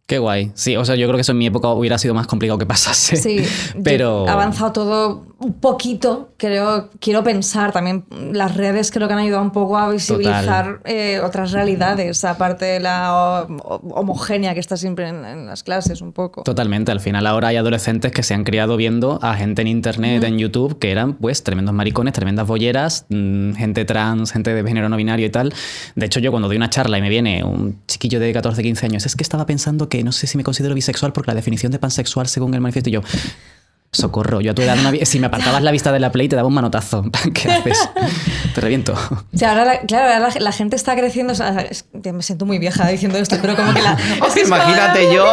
Qué 0.06 0.18
guay. 0.18 0.52
Sí, 0.54 0.76
o 0.76 0.84
sea, 0.84 0.96
yo 0.96 1.06
creo 1.06 1.16
que 1.16 1.22
eso 1.22 1.32
en 1.32 1.38
mi 1.38 1.46
época 1.46 1.68
hubiera 1.68 1.96
sido 1.96 2.12
más 2.12 2.26
complicado 2.26 2.58
que 2.58 2.66
pasase. 2.66 3.16
Sí, 3.16 3.38
pero 3.84 4.28
ha 4.28 4.32
avanzado 4.34 4.72
todo 4.72 5.26
un 5.38 5.54
poquito, 5.54 6.30
creo, 6.36 6.90
quiero 7.00 7.22
pensar 7.24 7.72
también, 7.72 8.04
las 8.32 8.54
redes 8.56 8.90
creo 8.90 9.08
que 9.08 9.14
han 9.14 9.20
ayudado 9.20 9.42
un 9.42 9.50
poco 9.50 9.76
a 9.78 9.88
visibilizar 9.90 10.80
eh, 10.84 11.20
otras 11.24 11.52
realidades, 11.52 12.24
aparte 12.24 12.64
de 12.66 12.80
la 12.80 13.12
ho- 13.14 13.46
ho- 13.62 13.80
homogénea 13.94 14.54
que 14.54 14.60
está 14.60 14.76
siempre 14.76 15.08
en, 15.08 15.24
en 15.24 15.46
las 15.46 15.62
clases 15.62 16.00
un 16.02 16.12
poco. 16.12 16.42
Totalmente. 16.44 16.92
Al 16.92 17.00
final 17.00 17.26
ahora 17.26 17.48
hay 17.48 17.56
adolescentes 17.56 18.12
que 18.12 18.22
se 18.22 18.32
han 18.34 18.44
criado 18.44 18.76
viendo 18.76 19.18
a 19.22 19.34
gente 19.34 19.62
en 19.62 19.68
internet, 19.68 20.22
en 20.24 20.38
YouTube, 20.38 20.78
que 20.78 20.90
eran 20.92 21.14
pues 21.14 21.42
tremendos 21.42 21.74
maricones, 21.74 22.12
tremendas 22.14 22.46
bolleras, 22.46 23.06
mm, 23.08 23.52
gente 23.54 23.84
trans, 23.86 24.32
gente 24.32 24.52
de 24.54 24.62
género 24.66 24.88
no 24.90 24.96
binario 24.96 25.26
y 25.26 25.30
tal. 25.30 25.52
De 25.94 26.06
hecho, 26.06 26.20
yo 26.20 26.30
cuando 26.30 26.48
doy 26.48 26.56
una 26.58 26.70
charla 26.70 26.98
y 26.98 27.02
me 27.02 27.08
viene 27.08 27.42
un 27.44 27.80
chiquillo 27.86 28.20
de 28.20 28.32
14, 28.32 28.62
15 28.62 28.86
años, 28.86 29.06
es 29.06 29.16
que 29.16 29.22
estaba 29.22 29.44
pensando 29.46 29.88
que 29.90 29.93
no 30.02 30.12
sé 30.12 30.26
si 30.26 30.36
me 30.36 30.42
considero 30.44 30.74
bisexual 30.74 31.12
porque 31.12 31.30
la 31.30 31.34
definición 31.34 31.70
de 31.70 31.78
pansexual 31.78 32.26
según 32.26 32.54
el 32.54 32.60
manifiesto 32.60 32.90
y 32.90 32.94
yo... 32.94 33.02
socorro. 33.92 34.40
Yo 34.40 34.50
a 34.50 34.54
tu 34.54 34.62
edad, 34.62 34.76
había- 34.84 35.06
si 35.06 35.20
me 35.20 35.28
apartabas 35.28 35.62
la 35.62 35.70
vista 35.70 35.92
de 35.92 36.00
la 36.00 36.10
Play, 36.10 36.28
te 36.28 36.34
daba 36.34 36.48
un 36.48 36.54
manotazo. 36.54 37.04
¿Qué 37.34 37.48
haces? 37.52 37.78
Te 38.52 38.60
reviento. 38.60 38.92
O 38.92 39.38
sea, 39.38 39.50
ahora, 39.50 39.64
la- 39.64 39.80
claro, 39.82 40.12
ahora 40.12 40.18
la, 40.34 40.40
la 40.40 40.50
gente 40.52 40.74
está 40.74 40.96
creciendo. 40.96 41.32
o 41.32 41.36
sea, 41.36 41.60
es- 41.60 41.84
me 41.92 42.22
siento 42.22 42.44
muy 42.44 42.58
vieja 42.58 42.88
diciendo 42.88 43.18
esto, 43.18 43.36
pero 43.40 43.54
como 43.54 43.72
que 43.72 43.82
la. 43.82 43.92
es 44.26 44.34
que 44.34 44.40
es 44.40 44.48
como- 44.50 44.56
Imagínate 44.62 45.14
yo. 45.14 45.26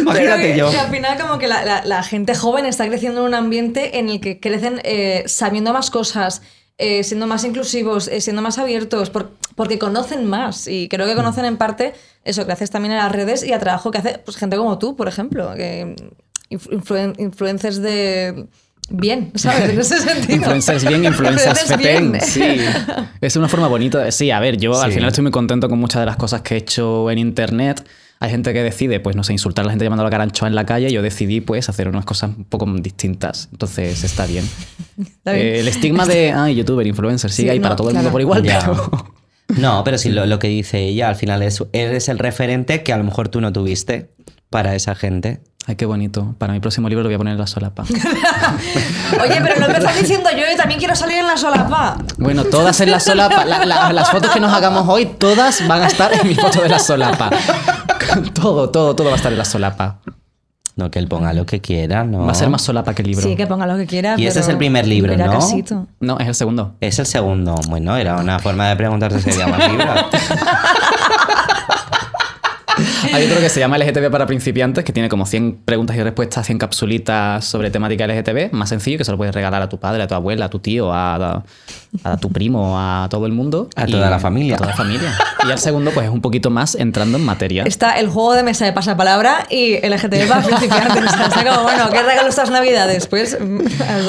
Imagínate 0.00 0.42
que- 0.52 0.58
yo. 0.58 0.70
que 0.70 0.78
al 0.78 0.90
final, 0.90 1.18
como 1.18 1.38
que 1.38 1.48
la, 1.48 2.02
gente 2.02 2.34
joven 2.34 2.66
está 2.66 2.86
creciendo 2.86 3.20
en 3.22 3.28
un 3.28 3.34
ambiente 3.34 3.98
en 3.98 4.10
el 4.10 4.20
que 4.20 4.40
crecen 4.40 4.80
eh, 4.84 5.24
sabiendo 5.26 5.72
más 5.72 5.90
cosas, 5.90 6.42
eh, 6.76 7.02
siendo 7.02 7.26
más 7.26 7.44
inclusivos, 7.44 8.08
eh, 8.08 8.20
siendo 8.20 8.42
más 8.42 8.58
abiertos, 8.58 9.08
por- 9.08 9.30
porque 9.54 9.78
conocen 9.78 10.26
más. 10.26 10.66
Y 10.66 10.88
creo 10.90 11.06
que 11.06 11.14
conocen 11.14 11.46
en 11.46 11.56
parte 11.56 11.94
eso, 12.26 12.44
gracias 12.44 12.70
también 12.70 12.92
a 12.94 13.04
las 13.04 13.12
redes 13.12 13.42
y 13.44 13.52
al 13.52 13.60
trabajo 13.60 13.90
que 13.90 13.98
hace 13.98 14.18
pues, 14.24 14.36
gente 14.36 14.56
como 14.56 14.78
tú, 14.78 14.96
por 14.96 15.08
ejemplo, 15.08 15.54
que 15.54 15.94
influ- 16.50 16.80
influen- 16.80 17.14
influencers 17.18 17.80
de. 17.80 18.46
Bien, 18.88 19.32
¿sabes? 19.36 19.70
En 19.70 19.80
ese 19.80 19.98
sentido. 19.98 20.36
Influencers 20.36 20.84
bien, 20.86 21.04
influencers 21.12 21.64
fetén. 21.64 22.20
Sí. 22.20 22.58
Es 23.20 23.34
una 23.36 23.48
forma 23.48 23.66
bonita 23.68 23.98
de. 23.98 24.12
Sí, 24.12 24.30
a 24.30 24.38
ver, 24.40 24.56
yo 24.58 24.80
al 24.80 24.92
final 24.92 25.08
estoy 25.08 25.22
muy 25.22 25.32
contento 25.32 25.68
con 25.68 25.78
muchas 25.78 26.00
de 26.02 26.06
las 26.06 26.16
cosas 26.16 26.42
que 26.42 26.54
he 26.54 26.58
hecho 26.58 27.10
en 27.10 27.18
internet. 27.18 27.84
Hay 28.18 28.30
gente 28.30 28.54
que 28.54 28.62
decide, 28.62 28.98
pues 28.98 29.14
no 29.14 29.22
sé, 29.24 29.32
insultar 29.34 29.64
a 29.64 29.66
la 29.66 29.72
gente 29.72 29.84
llamando 29.84 30.00
a 30.02 30.04
la 30.04 30.10
caranchoa 30.10 30.48
en 30.48 30.54
la 30.54 30.64
calle. 30.64 30.90
Yo 30.90 31.02
decidí, 31.02 31.42
pues, 31.42 31.68
hacer 31.68 31.86
unas 31.88 32.06
cosas 32.06 32.30
un 32.34 32.44
poco 32.44 32.64
distintas. 32.78 33.48
Entonces 33.52 34.04
está 34.04 34.24
bien. 34.24 34.48
Está 34.98 35.32
bien. 35.32 35.46
Eh, 35.46 35.60
el 35.60 35.68
estigma 35.68 36.06
de, 36.06 36.32
ah, 36.32 36.48
youtuber, 36.50 36.86
influencer, 36.86 37.30
sigue 37.30 37.48
Sí, 37.48 37.52
ahí 37.52 37.58
no, 37.58 37.64
para 37.64 37.76
todo 37.76 37.90
el 37.90 37.94
mundo 37.96 38.10
por 38.10 38.20
igual, 38.22 38.42
Ya. 38.42 38.60
pero. 38.60 39.15
No, 39.48 39.84
pero 39.84 39.96
sí, 39.98 40.10
lo, 40.10 40.26
lo 40.26 40.38
que 40.38 40.48
dice 40.48 40.80
ella, 40.80 41.08
al 41.08 41.16
final 41.16 41.42
es, 41.42 41.62
eres 41.72 42.08
el 42.08 42.18
referente 42.18 42.82
que 42.82 42.92
a 42.92 42.96
lo 42.96 43.04
mejor 43.04 43.28
tú 43.28 43.40
no 43.40 43.52
tuviste 43.52 44.10
para 44.50 44.74
esa 44.74 44.94
gente. 44.94 45.40
Ay, 45.68 45.74
qué 45.76 45.84
bonito. 45.86 46.34
Para 46.38 46.52
mi 46.52 46.60
próximo 46.60 46.88
libro 46.88 47.02
lo 47.02 47.08
voy 47.08 47.14
a 47.16 47.18
poner 47.18 47.32
en 47.32 47.38
la 47.40 47.46
solapa. 47.48 47.82
Oye, 49.20 49.40
pero 49.42 49.60
lo 49.60 49.66
empezó 49.66 49.98
diciendo 49.98 50.30
yo 50.30 50.44
y 50.52 50.56
también 50.56 50.78
quiero 50.78 50.94
salir 50.94 51.18
en 51.18 51.26
la 51.26 51.36
solapa. 51.36 51.98
Bueno, 52.18 52.44
todas 52.44 52.80
en 52.80 52.90
la 52.90 53.00
solapa. 53.00 53.44
La- 53.44 53.64
la- 53.64 53.92
las 53.92 54.10
fotos 54.10 54.30
que 54.30 54.38
nos 54.40 54.52
hagamos 54.52 54.84
hoy, 54.88 55.06
todas 55.06 55.66
van 55.66 55.82
a 55.82 55.86
estar 55.88 56.12
en 56.12 56.26
mi 56.28 56.34
foto 56.34 56.60
de 56.62 56.68
la 56.68 56.78
solapa. 56.78 57.30
Todo, 58.34 58.70
todo, 58.70 58.94
todo 58.94 59.08
va 59.08 59.14
a 59.14 59.16
estar 59.16 59.32
en 59.32 59.38
la 59.38 59.44
solapa. 59.44 59.98
No, 60.76 60.90
que 60.90 60.98
él 60.98 61.08
ponga 61.08 61.32
lo 61.32 61.46
que 61.46 61.62
quiera, 61.62 62.04
¿no? 62.04 62.26
Va 62.26 62.32
a 62.32 62.34
ser 62.34 62.50
más 62.50 62.60
solapa 62.60 62.94
que 62.94 63.02
libro. 63.02 63.22
Sí, 63.22 63.34
que 63.34 63.46
ponga 63.46 63.66
lo 63.66 63.78
que 63.78 63.86
quiera. 63.86 64.14
Y 64.18 64.26
ese 64.26 64.40
es 64.40 64.48
el 64.48 64.58
primer 64.58 64.86
libro, 64.86 65.16
¿no? 65.16 65.32
casito. 65.32 65.86
No, 66.00 66.18
es 66.18 66.28
el 66.28 66.34
segundo. 66.34 66.74
Es 66.82 66.98
el 66.98 67.06
segundo. 67.06 67.54
Bueno, 67.68 67.96
era 67.96 68.16
una 68.18 68.38
forma 68.38 68.68
de 68.68 68.76
preguntarse 68.76 69.20
si 69.22 69.30
había 69.30 69.56
más 69.56 69.70
libros. 69.70 69.88
Hay 73.12 73.26
otro 73.26 73.40
que 73.40 73.48
se 73.48 73.60
llama 73.60 73.78
LGTB 73.78 74.10
para 74.10 74.26
principiantes, 74.26 74.84
que 74.84 74.92
tiene 74.92 75.08
como 75.08 75.26
100 75.26 75.60
preguntas 75.64 75.96
y 75.96 76.02
respuestas, 76.02 76.46
100 76.46 76.58
capsulitas 76.58 77.44
sobre 77.44 77.70
temática 77.70 78.06
LGTB, 78.06 78.52
más 78.52 78.68
sencillo, 78.68 78.98
que 78.98 79.04
se 79.04 79.10
lo 79.10 79.16
puedes 79.16 79.34
regalar 79.34 79.62
a 79.62 79.68
tu 79.68 79.78
padre, 79.78 80.02
a 80.02 80.06
tu 80.06 80.14
abuela, 80.14 80.46
a 80.46 80.48
tu 80.50 80.58
tío, 80.58 80.92
a, 80.92 81.42
a 82.04 82.16
tu 82.18 82.30
primo, 82.30 82.74
a 82.78 83.08
todo 83.10 83.26
el 83.26 83.32
mundo. 83.32 83.68
A 83.76 83.88
Y- 83.88 83.92
toda 83.92 84.10
la 84.10 84.18
familia. 84.18 84.54
A 84.54 84.58
toda 84.58 84.70
la 84.70 84.76
familia. 84.76 85.14
Y 85.46 85.50
al 85.50 85.58
segundo, 85.58 85.90
pues 85.92 86.06
es 86.06 86.12
un 86.12 86.20
poquito 86.20 86.50
más 86.50 86.74
entrando 86.74 87.18
en 87.18 87.24
materia. 87.24 87.64
Está 87.64 87.98
el 87.98 88.08
juego 88.08 88.34
de 88.34 88.42
mesa 88.42 88.64
de 88.64 88.72
pasapalabra 88.72 89.46
y 89.50 89.74
el 89.74 89.92
LGTB 89.92 90.28
para 90.28 90.42
principiantes. 90.42 91.04
O 91.04 91.08
sea, 91.16 91.26
está 91.26 91.44
como, 91.44 91.62
bueno, 91.62 91.88
¿qué 91.90 92.02
regalo 92.02 92.28
estas 92.28 92.50
navidades? 92.50 93.06
Pues. 93.06 93.38
mm, 93.40 93.60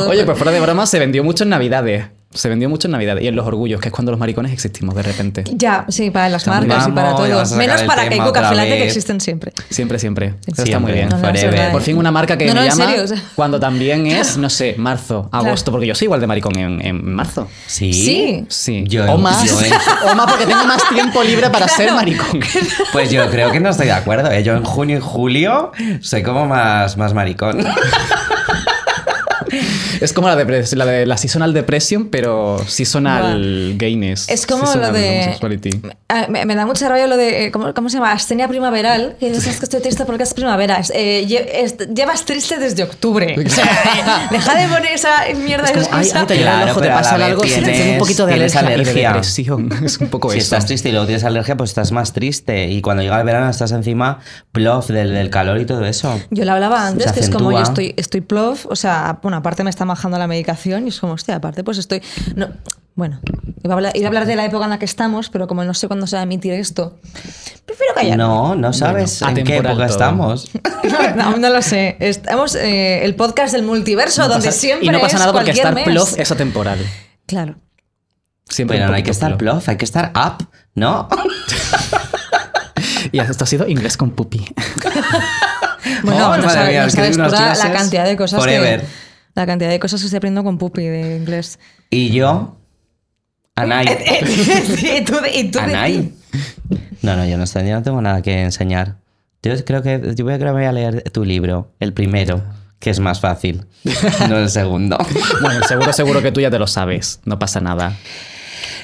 Oye, 0.07 0.23
pues 0.25 0.37
fuera 0.37 0.51
de 0.51 0.59
broma, 0.59 0.85
se 0.85 0.99
vendió 0.99 1.23
mucho 1.23 1.43
en 1.43 1.49
Navidades. 1.51 2.05
Se 2.33 2.49
vendió 2.49 2.69
mucho 2.69 2.87
en 2.87 2.91
Navidades. 2.91 3.23
Y 3.23 3.27
en 3.27 3.35
los 3.35 3.47
orgullos, 3.47 3.79
que 3.81 3.87
es 3.87 3.93
cuando 3.93 4.11
los 4.11 4.19
maricones 4.19 4.51
existimos 4.51 4.93
de 4.95 5.01
repente. 5.01 5.43
Ya, 5.53 5.85
sí, 5.87 6.11
para 6.11 6.29
las 6.29 6.41
Estamos- 6.43 6.67
marcas 6.67 6.87
y 6.87 6.91
para 6.91 7.07
Vamos, 7.13 7.21
ya 7.21 7.27
todo. 7.29 7.37
vas 7.37 7.47
a 7.51 7.55
sacar 7.55 7.67
Menos 7.67 7.81
para 7.83 8.09
Keiko 8.09 8.33
Cafelate, 8.33 8.69
que 8.77 8.83
existen 8.85 9.21
siempre. 9.21 9.53
Siempre, 9.69 9.97
siempre. 9.97 10.35
Eso 10.45 10.63
está 10.63 10.79
muy 10.79 10.91
bien. 10.91 11.09
No, 11.09 11.17
no. 11.17 11.71
Por 11.71 11.81
fin 11.81 11.97
una 11.97 12.11
marca 12.11 12.37
que 12.37 12.45
No, 12.47 12.53
no, 12.53 12.61
me 12.61 12.67
en 12.67 12.71
llama 12.73 12.85
serio, 12.91 13.03
o 13.03 13.07
sea. 13.07 13.23
cuando 13.35 13.59
también 13.59 14.07
es, 14.07 14.37
no 14.37 14.49
sé, 14.49 14.75
marzo, 14.77 15.29
agosto, 15.31 15.71
porque 15.71 15.87
yo 15.87 15.95
soy 15.95 16.05
igual 16.05 16.19
de 16.19 16.27
maricón 16.27 16.57
en, 16.57 16.85
en 16.85 17.13
marzo. 17.15 17.47
Sí. 17.65 17.93
Sí. 17.93 18.45
Sí. 18.49 18.83
Yo- 18.87 19.11
o 19.11 19.17
más. 19.17 19.43
yo 19.45 19.59
en- 19.61 19.71
O 20.11 20.15
más 20.15 20.27
porque 20.29 20.45
tengo 20.45 20.65
más 20.65 20.87
tiempo 20.89 21.23
libre 21.23 21.49
para 21.49 21.67
ser 21.67 21.91
maricón. 21.93 22.39
Pues 22.91 23.09
yo 23.09 23.29
creo 23.29 23.51
que 23.51 23.59
no 23.59 23.69
estoy 23.69 23.87
de 23.87 23.91
acuerdo. 23.93 24.31
¿eh? 24.31 24.43
Yo 24.43 24.55
en 24.55 24.63
junio 24.63 24.97
y 24.97 25.01
julio 25.01 25.71
soy 26.01 26.23
como 26.23 26.45
más, 26.45 26.97
más 26.97 27.13
maricón. 27.13 27.65
Es 30.01 30.13
como 30.13 30.27
la 30.27 30.35
de, 30.35 30.65
la 30.75 30.85
de 30.85 31.05
la 31.05 31.17
seasonal 31.17 31.53
depression, 31.53 32.07
pero 32.09 32.57
seasonal 32.67 33.75
gayness. 33.77 34.27
Es 34.29 34.45
como 34.45 34.61
lo 34.61 34.67
Seasonal 34.67 34.93
de. 34.93 35.19
homosexuality. 35.21 35.81
Ah, 36.09 36.27
Me, 36.29 36.45
me 36.45 36.55
da 36.55 36.65
mucha 36.65 36.87
rabia 36.89 37.07
lo 37.07 37.17
de. 37.17 37.45
eh, 37.45 37.51
¿Cómo, 37.51 37.73
cómo 37.73 37.89
se 37.89 37.97
llama? 37.97 38.11
Astenia 38.11 38.47
primaveral. 38.47 39.15
Que 39.19 39.29
dices, 39.29 39.47
"Es 39.47 39.59
que 39.59 39.65
estoy 39.65 39.81
triste 39.81 40.05
porque 40.05 40.23
es 40.23 40.33
primavera. 40.33 40.75
Es, 40.77 40.91
eh, 40.95 41.25
lle- 41.27 41.45
es- 41.51 41.77
llevas 41.93 42.25
triste 42.25 42.57
desde 42.57 42.83
octubre. 42.83 43.35
O 43.45 43.49
sea, 43.49 43.63
eh, 43.65 44.27
deja 44.31 44.55
de 44.55 44.67
poner 44.67 44.91
esa 44.93 45.11
mierda 45.35 45.65
Es 45.67 45.73
de 45.73 45.81
como, 45.83 45.95
ay, 45.95 46.01
excusa. 46.03 46.19
ay, 46.21 46.27
te 46.27 46.37
llora 46.37 46.51
el 46.51 46.57
Claro, 46.57 46.71
ojo, 46.71 46.81
te 46.81 46.87
pasa 46.89 47.15
algo, 47.15 47.41
tienes- 47.41 47.63
tengo 47.77 47.91
un 47.93 47.97
poquito 47.99 48.25
de 48.25 48.33
tienes 48.33 48.55
alergia, 48.55 48.77
de 48.77 48.83
alergia. 48.83 49.07
depresión. 49.09 49.69
Es 49.85 49.97
un 49.99 50.07
poco 50.09 50.31
Si 50.31 50.37
eso. 50.39 50.43
estás 50.55 50.65
triste 50.65 50.89
y 50.89 50.91
luego 50.91 51.05
tienes 51.07 51.23
alergia, 51.23 51.55
pues 51.57 51.69
estás 51.71 51.91
más 51.91 52.13
triste. 52.13 52.67
Y 52.67 52.81
cuando 52.81 53.03
llega 53.03 53.17
el 53.19 53.25
verano 53.25 53.49
estás 53.49 53.71
encima 53.71 54.19
plof 54.51 54.87
del, 54.89 55.13
del 55.13 55.29
calor 55.29 55.59
y 55.59 55.65
todo 55.65 55.85
eso. 55.85 56.19
Yo 56.31 56.45
le 56.45 56.51
hablaba 56.51 56.87
antes, 56.87 57.11
que 57.11 57.19
es 57.19 57.29
como 57.29 57.51
yo 57.51 57.61
estoy, 57.61 57.93
estoy 57.97 58.21
plof, 58.21 58.65
o 58.67 58.75
sea, 58.75 59.19
bueno, 59.21 59.37
aparte 59.37 59.63
me 59.63 59.69
está 59.69 59.85
bajando 59.87 60.17
la 60.17 60.27
medicación 60.27 60.85
y 60.85 60.89
es 60.89 60.99
como, 60.99 61.13
hostia, 61.13 61.35
aparte 61.35 61.63
pues 61.63 61.77
estoy... 61.77 62.01
No, 62.35 62.49
bueno, 62.95 63.19
iba 63.63 63.73
a, 63.73 63.77
hablar, 63.77 63.95
iba 63.95 64.05
a 64.05 64.09
hablar 64.09 64.25
de 64.25 64.35
la 64.35 64.45
época 64.45 64.63
en 64.65 64.71
la 64.71 64.79
que 64.79 64.85
estamos, 64.85 65.29
pero 65.29 65.45
como 65.47 65.63
no 65.63 65.73
sé 65.75 65.87
cuándo 65.87 66.07
se 66.07 66.15
va 66.15 66.21
a 66.21 66.23
emitir 66.23 66.53
esto, 66.53 66.97
prefiero 67.65 67.93
callar. 67.93 68.17
No, 68.17 68.55
no 68.55 68.73
sabes 68.73 69.19
Bueno, 69.19 69.37
en 69.37 69.45
qué 69.45 69.57
época 69.57 69.73
todo. 69.75 69.83
estamos. 69.85 70.49
No, 71.15 71.23
aún 71.23 71.41
no 71.41 71.49
lo 71.49 71.61
sé. 71.61 71.97
Estamos 71.99 72.55
eh, 72.55 73.03
el 73.03 73.13
podcast 73.15 73.53
del 73.53 73.63
multiverso, 73.63 74.21
No 74.23 74.29
donde 74.29 74.47
pasa- 74.47 74.59
siempre 74.59 74.87
y 74.87 74.89
no 74.89 74.99
pasa 74.99 75.19
nada 75.19 75.31
porque 75.33 75.51
cualquier 75.51 75.67
estar 75.67 75.75
mes. 75.75 75.83
plof 75.85 76.17
es 76.19 76.31
atemporal. 76.31 76.79
Claro. 77.25 77.55
Siempre 78.49 78.77
Pero 78.77 78.89
no 78.89 78.95
hay 78.95 79.03
que 79.03 79.11
estar 79.11 79.37
plof. 79.37 79.55
plof, 79.57 79.69
hay 79.69 79.77
que 79.77 79.85
estar 79.85 80.11
up, 80.15 80.47
¿no? 80.75 81.07
Y 83.11 83.19
esto 83.19 83.43
ha 83.43 83.47
sido 83.47 83.67
inglés 83.67 83.97
con 83.97 84.11
pupi. 84.11 84.45
Bueno, 86.03 86.31
Oh, 86.31 86.37
no 86.37 86.49
sabes, 86.49 86.69
mía, 86.69 86.81
no 86.81 86.87
es 86.87 86.95
que 86.95 87.13
sabes 87.13 87.17
toda 87.17 87.55
la 87.55 87.71
cantidad 87.71 88.05
de 88.05 88.17
cosas 88.17 88.39
forever. 88.39 88.81
que... 88.81 88.87
La 89.37 89.45
cantidad 89.45 89.69
de 89.69 89.79
cosas 89.79 90.01
que 90.01 90.05
estoy 90.07 90.17
aprendiendo 90.17 90.43
con 90.43 90.57
Pupi 90.57 90.81
de 90.81 91.15
inglés. 91.15 91.59
Y 91.91 92.09
yo, 92.09 92.57
Anay. 93.53 93.85
y 94.99 95.03
tú, 95.03 95.13
y 95.31 95.55
Anay. 95.59 96.11
No, 97.03 97.15
no, 97.15 97.23
yo 97.23 97.37
no, 97.37 97.43
estoy- 97.43 97.67
yo 97.67 97.75
no 97.75 97.83
tengo 97.83 98.01
nada 98.01 98.23
que 98.23 98.41
enseñar. 98.41 98.95
Yo 99.43 99.53
creo 99.63 99.83
que 99.83 100.15
yo 100.15 100.25
voy 100.25 100.33
a, 100.33 100.39
creo 100.39 100.53
que 100.53 100.57
voy 100.57 100.65
a 100.65 100.71
leer 100.71 101.03
tu 101.11 101.23
libro, 101.23 101.71
el 101.79 101.93
primero, 101.93 102.43
que 102.79 102.89
es 102.89 102.99
más 102.99 103.19
fácil, 103.19 103.65
no 104.27 104.37
el 104.39 104.49
segundo. 104.49 104.97
Bueno, 105.41 105.63
seguro, 105.67 105.93
seguro 105.93 106.21
que 106.23 106.31
tú 106.31 106.41
ya 106.41 106.49
te 106.49 106.57
lo 106.57 106.65
sabes. 106.65 107.19
No 107.25 107.37
pasa 107.37 107.59
nada. 107.61 107.95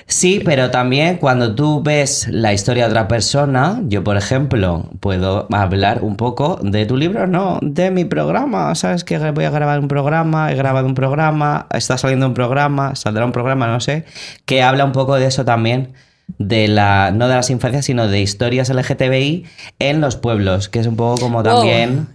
Sí, 0.06 0.42
pero 0.44 0.70
también 0.70 1.18
cuando 1.18 1.56
tú 1.56 1.82
ves 1.82 2.28
la 2.30 2.54
historia 2.54 2.84
de 2.86 2.90
otra 2.90 3.08
persona, 3.08 3.82
yo 3.86 4.04
por 4.04 4.18
ejemplo 4.18 4.90
puedo 5.00 5.48
hablar 5.52 6.00
un 6.04 6.18
poco 6.18 6.60
de 6.62 6.86
tu 6.86 6.98
libro, 6.98 7.26
no, 7.28 7.60
de 7.62 7.90
mi 7.92 8.06
programa. 8.06 8.76
Sabes 8.76 9.04
que 9.04 9.18
voy 9.32 9.46
a 9.46 9.50
grabar 9.50 9.80
un 9.80 9.88
programa, 9.88 10.52
he 10.52 10.56
grabado 10.56 10.86
un 10.88 10.96
programa, 10.96 11.68
está 11.74 11.98
saliendo 11.98 12.28
un 12.28 12.34
programa, 12.34 12.96
saldrá 12.96 13.26
un 13.26 13.32
programa, 13.32 13.68
no 13.68 13.80
sé, 13.80 14.06
que 14.46 14.62
habla 14.62 14.86
un 14.86 14.92
poco 14.92 15.16
de 15.16 15.26
eso 15.28 15.46
también. 15.46 15.94
De 16.38 16.70
la, 16.70 17.12
no 17.14 17.28
de 17.28 17.36
las 17.36 17.50
infancias, 17.50 17.86
sino 17.86 18.08
de 18.08 18.22
historias 18.22 18.70
LGTBI 18.70 19.46
en 19.80 20.00
los 20.00 20.16
pueblos, 20.16 20.70
que 20.70 20.80
es 20.80 20.88
un 20.88 20.96
poco 20.96 21.20
como 21.20 21.44
también 21.44 22.08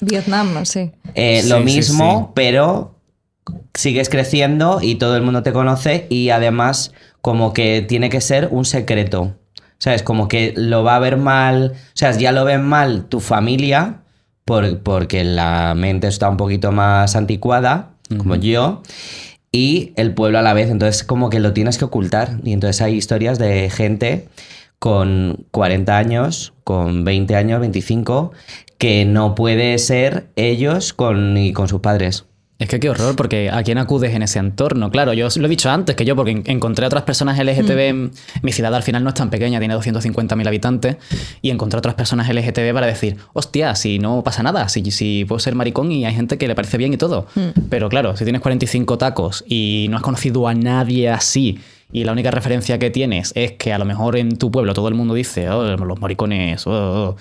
Vietnam, 0.00 0.64
sí. 0.66 0.92
eh, 1.14 1.40
Sí, 1.42 1.48
lo 1.48 1.58
sí, 1.58 1.64
mismo, 1.64 2.26
sí. 2.26 2.32
pero 2.34 2.94
sigues 3.74 4.08
creciendo 4.08 4.80
y 4.82 4.96
todo 4.96 5.16
el 5.16 5.22
mundo 5.22 5.42
te 5.42 5.52
conoce 5.52 6.06
y 6.10 6.30
además 6.30 6.92
como 7.24 7.54
que 7.54 7.80
tiene 7.80 8.10
que 8.10 8.20
ser 8.20 8.48
un 8.50 8.66
secreto. 8.66 9.32
¿Sabes? 9.78 10.02
Como 10.02 10.28
que 10.28 10.52
lo 10.58 10.84
va 10.84 10.96
a 10.96 10.98
ver 10.98 11.16
mal, 11.16 11.72
o 11.74 11.76
sea, 11.94 12.10
ya 12.12 12.32
lo 12.32 12.44
ven 12.44 12.62
mal 12.62 13.06
tu 13.06 13.20
familia 13.20 14.02
por- 14.44 14.80
porque 14.80 15.24
la 15.24 15.74
mente 15.74 16.06
está 16.06 16.28
un 16.28 16.36
poquito 16.36 16.70
más 16.70 17.16
anticuada, 17.16 17.94
como 18.18 18.36
yo, 18.36 18.82
y 19.52 19.94
el 19.96 20.12
pueblo 20.12 20.38
a 20.38 20.42
la 20.42 20.52
vez, 20.52 20.68
entonces 20.70 21.02
como 21.02 21.30
que 21.30 21.40
lo 21.40 21.54
tienes 21.54 21.78
que 21.78 21.86
ocultar. 21.86 22.40
Y 22.44 22.52
entonces 22.52 22.82
hay 22.82 22.94
historias 22.94 23.38
de 23.38 23.70
gente 23.70 24.28
con 24.78 25.46
40 25.50 25.96
años, 25.96 26.52
con 26.62 27.04
20 27.04 27.36
años, 27.36 27.58
25, 27.60 28.32
que 28.76 29.06
no 29.06 29.34
puede 29.34 29.78
ser 29.78 30.28
ellos 30.36 30.92
con, 30.92 31.32
ni 31.32 31.54
con 31.54 31.68
sus 31.68 31.80
padres. 31.80 32.26
Es 32.56 32.68
que 32.68 32.78
qué 32.78 32.88
horror, 32.88 33.16
porque 33.16 33.50
¿a 33.50 33.64
quién 33.64 33.78
acudes 33.78 34.14
en 34.14 34.22
ese 34.22 34.38
entorno? 34.38 34.88
Claro, 34.92 35.12
yo 35.12 35.26
lo 35.36 35.46
he 35.46 35.48
dicho 35.48 35.68
antes, 35.70 35.96
que 35.96 36.04
yo 36.04 36.14
porque 36.14 36.30
en- 36.30 36.44
encontré 36.46 36.84
a 36.84 36.86
otras 36.86 37.02
personas 37.02 37.36
LGTB, 37.38 37.78
en- 37.88 38.10
mi 38.42 38.52
ciudad 38.52 38.72
al 38.72 38.84
final 38.84 39.02
no 39.02 39.08
es 39.08 39.14
tan 39.16 39.28
pequeña, 39.28 39.58
tiene 39.58 39.74
250.000 39.74 40.46
habitantes, 40.46 40.96
y 41.42 41.50
encontré 41.50 41.78
a 41.78 41.80
otras 41.80 41.96
personas 41.96 42.28
LGTB 42.28 42.72
para 42.72 42.86
decir, 42.86 43.16
hostia, 43.32 43.74
si 43.74 43.98
no 43.98 44.22
pasa 44.22 44.44
nada, 44.44 44.68
si, 44.68 44.88
si 44.92 45.24
puedo 45.24 45.40
ser 45.40 45.56
maricón 45.56 45.90
y 45.90 46.04
hay 46.06 46.14
gente 46.14 46.38
que 46.38 46.46
le 46.46 46.54
parece 46.54 46.78
bien 46.78 46.94
y 46.94 46.96
todo. 46.96 47.26
Pero 47.70 47.88
claro, 47.88 48.16
si 48.16 48.22
tienes 48.22 48.40
45 48.40 48.98
tacos 48.98 49.44
y 49.48 49.88
no 49.90 49.96
has 49.96 50.02
conocido 50.04 50.46
a 50.46 50.54
nadie 50.54 51.08
así, 51.10 51.58
y 51.94 52.02
la 52.04 52.10
única 52.12 52.30
referencia 52.32 52.78
que 52.78 52.90
tienes 52.90 53.30
es 53.36 53.52
que 53.52 53.72
a 53.72 53.78
lo 53.78 53.84
mejor 53.84 54.16
en 54.16 54.36
tu 54.36 54.50
pueblo 54.50 54.74
todo 54.74 54.88
el 54.88 54.94
mundo 54.94 55.14
dice, 55.14 55.48
oh, 55.48 55.76
los 55.76 56.00
maricones, 56.00 56.66
oh, 56.66 56.72
oh", 57.10 57.16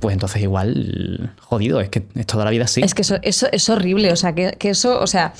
pues 0.00 0.12
entonces 0.12 0.42
igual, 0.42 1.34
jodido, 1.40 1.80
es 1.80 1.88
que 1.88 2.02
es 2.14 2.26
toda 2.26 2.44
la 2.44 2.50
vida 2.50 2.64
así. 2.64 2.82
Es 2.82 2.94
que 2.94 3.00
eso, 3.02 3.16
eso 3.22 3.48
es 3.50 3.68
horrible, 3.70 4.12
o 4.12 4.16
sea, 4.16 4.34
que, 4.34 4.52
que 4.58 4.68
eso, 4.68 5.00
o 5.00 5.06
sea, 5.06 5.32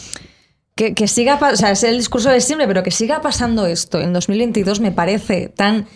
que, 0.74 0.94
que 0.94 1.06
siga, 1.06 1.38
o 1.40 1.56
sea, 1.56 1.72
es 1.72 1.82
el 1.84 1.98
discurso 1.98 2.30
de 2.30 2.40
siempre, 2.40 2.66
pero 2.66 2.82
que 2.82 2.90
siga 2.90 3.20
pasando 3.20 3.66
esto 3.66 4.00
en 4.00 4.14
2022 4.14 4.80
me 4.80 4.90
parece 4.90 5.48
tan 5.48 5.86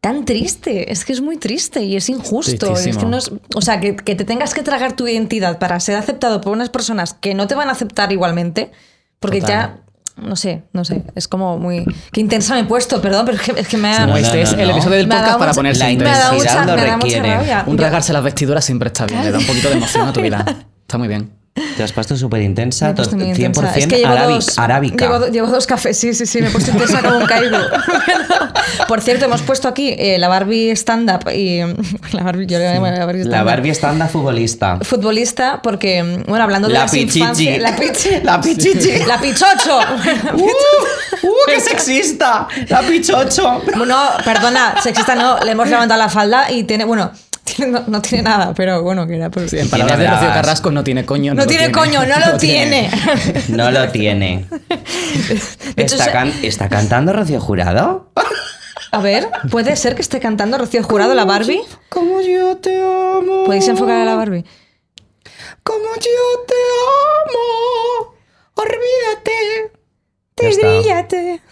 tan 0.00 0.24
triste, 0.24 0.92
es 0.92 1.04
que 1.04 1.12
es 1.12 1.20
muy 1.20 1.36
triste 1.38 1.82
y 1.82 1.96
es 1.96 2.08
injusto, 2.08 2.52
es 2.52 2.78
que 2.78 2.84
Tristísimo. 2.84 3.10
no 3.10 3.18
es- 3.18 3.32
o 3.54 3.60
sea, 3.60 3.80
que, 3.80 3.96
que 3.96 4.14
te 4.14 4.24
tengas 4.24 4.54
que 4.54 4.62
tragar 4.62 4.94
tu 4.94 5.08
identidad 5.08 5.58
para 5.58 5.78
ser 5.80 5.96
aceptado 5.96 6.40
por 6.40 6.52
unas 6.52 6.70
personas 6.70 7.14
que 7.14 7.34
no 7.34 7.48
te 7.48 7.56
van 7.56 7.68
a 7.68 7.72
aceptar 7.72 8.12
igualmente, 8.12 8.70
porque 9.18 9.40
Total. 9.40 9.50
ya 9.76 9.80
no 10.22 10.36
sé, 10.36 10.64
no 10.72 10.84
sé, 10.84 11.02
es 11.14 11.28
como 11.28 11.58
muy 11.58 11.84
qué 12.12 12.20
intensa 12.20 12.54
me 12.54 12.60
he 12.60 12.64
puesto, 12.64 13.00
perdón, 13.00 13.24
pero 13.26 13.36
es 13.38 13.42
que, 13.42 13.60
es 13.60 13.68
que 13.68 13.76
me 13.76 13.88
ha 13.88 14.00
No, 14.00 14.06
No, 14.08 14.16
este 14.16 14.36
no, 14.36 14.42
es 14.42 14.52
no, 14.52 14.58
el 14.60 14.68
no. 14.68 14.72
episodio 14.74 14.96
del 14.98 15.06
me 15.06 15.14
ha 15.14 15.18
podcast 15.18 15.28
dado 15.28 15.38
para 15.38 15.50
mucha- 15.50 15.58
ponerse 15.58 15.84
La 15.84 15.90
intensidad 15.92 16.32
mucha, 16.32 16.64
lo 16.64 16.76
me 16.76 16.84
da 16.86 16.96
mucha 16.96 17.06
requiere. 17.16 17.34
rabia. 17.36 17.64
Un 17.66 17.78
rasgarse 17.78 18.12
las 18.12 18.22
vestiduras 18.24 18.64
siempre 18.64 18.86
está 18.88 19.06
bien, 19.06 19.24
le 19.24 19.30
da 19.32 19.38
un 19.38 19.46
poquito 19.46 19.68
de 19.68 19.76
emoción 19.76 20.08
a 20.08 20.12
tu 20.12 20.20
vida. 20.20 20.44
Está 20.88 20.96
muy 20.98 21.08
bien. 21.08 21.37
Te 21.76 21.82
has 21.82 21.92
puesto 21.92 22.16
súper 22.16 22.42
intensa, 22.42 22.86
Me 22.86 22.90
he 22.92 22.94
puesto 22.94 23.16
muy 23.16 23.26
100% 23.26 23.30
intensa. 23.46 23.74
Es 23.78 23.86
que 23.86 23.96
llevo 23.98 24.12
arábic- 24.14 24.34
dos, 24.34 24.58
arábica. 24.58 25.04
Llevo, 25.06 25.26
llevo 25.28 25.46
dos 25.48 25.66
cafés, 25.66 25.96
sí, 25.98 26.14
sí, 26.14 26.26
sí, 26.26 26.40
me 26.40 26.48
he 26.48 26.50
puesto 26.50 26.70
intensa 26.70 27.02
como 27.02 27.18
un 27.18 27.26
caigo. 27.26 27.56
Por 28.88 29.00
cierto, 29.00 29.24
hemos 29.26 29.42
puesto 29.42 29.68
aquí 29.68 29.94
eh, 29.98 30.18
la 30.18 30.28
Barbie 30.28 30.70
stand-up 30.76 31.30
y... 31.34 31.60
La 32.12 32.22
Barbie, 32.22 32.46
yo 32.46 32.58
le 32.58 32.72
llamo 32.72 32.86
la 32.86 33.04
Barbie 33.04 33.24
La 33.24 33.30
stand-up. 33.30 33.46
Barbie 33.46 33.70
está 33.70 34.08
futbolista. 34.08 34.78
Futbolista, 34.82 35.60
porque, 35.62 36.22
bueno, 36.26 36.44
hablando 36.44 36.68
de 36.68 36.74
La 36.74 36.80
las 36.82 36.90
pichichi. 36.90 37.18
infancias... 37.20 37.58
La 37.60 37.76
pichichi. 37.76 38.20
La 38.22 38.40
pichichi. 38.40 38.98
La 39.06 39.18
pichocho. 39.20 39.78
¡Uh! 40.34 41.26
¡Uh, 41.26 41.32
qué 41.46 41.60
sexista! 41.60 42.48
¡La 42.68 42.80
pichocho! 42.82 43.62
No, 43.86 44.08
perdona, 44.24 44.80
sexista 44.82 45.14
no, 45.14 45.38
le 45.40 45.52
hemos 45.52 45.68
levantado 45.68 45.98
la 45.98 46.08
falda 46.08 46.50
y 46.50 46.64
tiene, 46.64 46.84
bueno, 46.84 47.10
no, 47.66 47.84
no 47.86 48.02
tiene 48.02 48.22
nada, 48.24 48.52
pero 48.54 48.82
bueno, 48.82 49.06
que 49.06 49.16
era 49.16 49.30
por... 49.30 49.48
Sí, 49.48 49.58
en 49.58 49.68
palabras 49.70 49.98
de 49.98 50.06
Rocío. 50.08 50.28
Carrasco, 50.28 50.70
no 50.70 50.84
tiene 50.84 51.04
coño. 51.04 51.34
no 51.34 51.42
lo 51.42 51.46
tiene 51.48 51.70
coño, 51.72 52.04
no 52.06 52.18
lo 52.32 52.36
tiene. 52.38 52.90
No 53.48 53.70
lo 53.70 53.88
tiene. 53.90 54.46
Hecho, 55.76 55.96
¿Está, 55.96 56.12
can- 56.12 56.32
¿Está 56.42 56.68
cantando 56.68 57.12
Rocío 57.12 57.40
Jurado? 57.40 58.10
A 58.90 58.98
ver, 59.00 59.28
¿puede 59.50 59.76
ser 59.76 59.94
que 59.94 60.02
esté 60.02 60.18
cantando 60.20 60.56
Rocío 60.58 60.82
Jurado 60.82 61.14
la 61.14 61.24
Barbie? 61.24 61.60
Como 61.88 62.20
yo 62.20 62.56
te 62.56 62.74
amo. 62.76 63.44
¿Podéis 63.44 63.68
enfocar 63.68 64.00
a 64.00 64.04
la 64.04 64.14
Barbie? 64.14 64.44
Como 65.62 65.84
yo 65.96 66.44
te 66.46 66.54
amo. 67.26 68.14
Olvídate. 68.54 69.72
Tríllate. 70.34 71.42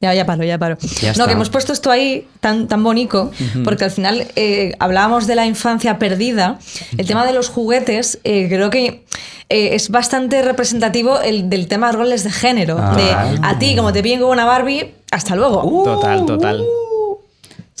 Ya, 0.00 0.14
ya 0.14 0.24
paro, 0.24 0.44
ya 0.44 0.56
paro. 0.58 0.78
Ya 1.02 1.12
no, 1.12 1.26
que 1.26 1.32
hemos 1.32 1.50
puesto 1.50 1.74
esto 1.74 1.90
ahí 1.90 2.26
tan, 2.40 2.68
tan 2.68 2.82
bonito, 2.82 3.30
porque 3.64 3.84
al 3.84 3.90
final 3.90 4.26
eh, 4.34 4.74
hablábamos 4.78 5.26
de 5.26 5.34
la 5.34 5.44
infancia 5.44 5.98
perdida. 5.98 6.58
El 6.96 7.06
tema 7.06 7.26
de 7.26 7.34
los 7.34 7.50
juguetes, 7.50 8.18
eh, 8.24 8.48
creo 8.48 8.70
que 8.70 9.04
eh, 9.50 9.74
es 9.74 9.90
bastante 9.90 10.40
representativo 10.40 11.20
el, 11.20 11.50
del 11.50 11.68
tema 11.68 11.88
de 11.88 11.98
roles 11.98 12.24
de 12.24 12.30
género. 12.30 12.78
Ah. 12.80 12.96
De 12.96 13.38
a 13.42 13.58
ti, 13.58 13.76
como 13.76 13.92
te 13.92 14.02
piden 14.02 14.20
con 14.20 14.30
una 14.30 14.46
Barbie, 14.46 14.94
hasta 15.10 15.36
luego. 15.36 15.64
Uh. 15.64 15.84
Total, 15.84 16.24
total. 16.24 16.64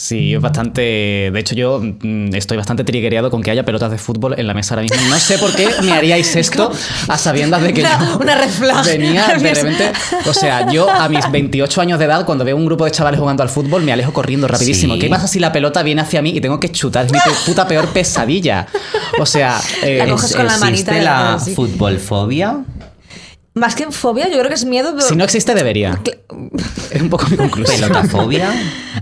Sí, 0.00 0.32
es 0.34 0.40
bastante. 0.40 0.80
De 1.30 1.38
hecho, 1.38 1.54
yo 1.54 1.78
mm, 1.78 2.34
estoy 2.34 2.56
bastante 2.56 2.84
trigueado 2.84 3.30
con 3.30 3.42
que 3.42 3.50
haya 3.50 3.66
pelotas 3.66 3.90
de 3.90 3.98
fútbol 3.98 4.34
en 4.38 4.46
la 4.46 4.54
mesa 4.54 4.72
ahora 4.74 4.82
mismo. 4.84 4.96
No 5.10 5.18
sé 5.18 5.36
por 5.36 5.54
qué 5.54 5.68
me 5.82 5.92
haríais 5.92 6.34
esto 6.36 6.72
a 7.06 7.18
sabiendas 7.18 7.60
de 7.60 7.74
que 7.74 7.82
Una- 7.82 7.98
yo 8.08 8.18
una 8.18 8.34
red 8.34 8.48
flag. 8.48 8.86
venía 8.86 9.26
de 9.26 9.34
repente. 9.54 9.92
O 10.26 10.32
sea, 10.32 10.72
yo 10.72 10.88
a 10.88 11.06
mis 11.10 11.30
28 11.30 11.82
años 11.82 11.98
de 11.98 12.06
edad, 12.06 12.24
cuando 12.24 12.46
veo 12.46 12.56
un 12.56 12.64
grupo 12.64 12.86
de 12.86 12.92
chavales 12.92 13.20
jugando 13.20 13.42
al 13.42 13.50
fútbol, 13.50 13.82
me 13.82 13.92
alejo 13.92 14.14
corriendo 14.14 14.48
rapidísimo. 14.48 14.94
Sí. 14.94 15.00
¿Qué 15.00 15.08
pasa 15.10 15.28
si 15.28 15.38
la 15.38 15.52
pelota 15.52 15.82
viene 15.82 16.00
hacia 16.00 16.22
mí 16.22 16.30
y 16.30 16.40
tengo 16.40 16.58
que 16.58 16.72
chutar? 16.72 17.04
Es 17.04 17.12
mi 17.12 17.18
puta 17.44 17.68
peor 17.68 17.86
pesadilla. 17.88 18.66
O 19.18 19.26
sea, 19.26 19.60
eh, 19.82 19.98
La 19.98 20.06
coges 20.08 20.34
con 20.34 20.46
la 20.46 20.56
manita 20.56 20.92
¿Existe 20.92 21.04
la 21.04 21.38
futbolfobia? 21.54 22.64
Más 23.52 23.74
que 23.74 23.90
fobia, 23.90 24.28
yo 24.28 24.34
creo 24.38 24.48
que 24.48 24.54
es 24.54 24.64
miedo 24.64 24.92
pero- 24.94 25.08
si 25.08 25.16
no 25.16 25.24
existe, 25.24 25.54
debería. 25.54 26.00
Es 26.90 27.02
un 27.02 27.10
poco 27.10 27.26
mi 27.28 27.36
conclusión. 27.36 27.80
¿Pelotafobia? 27.80 28.48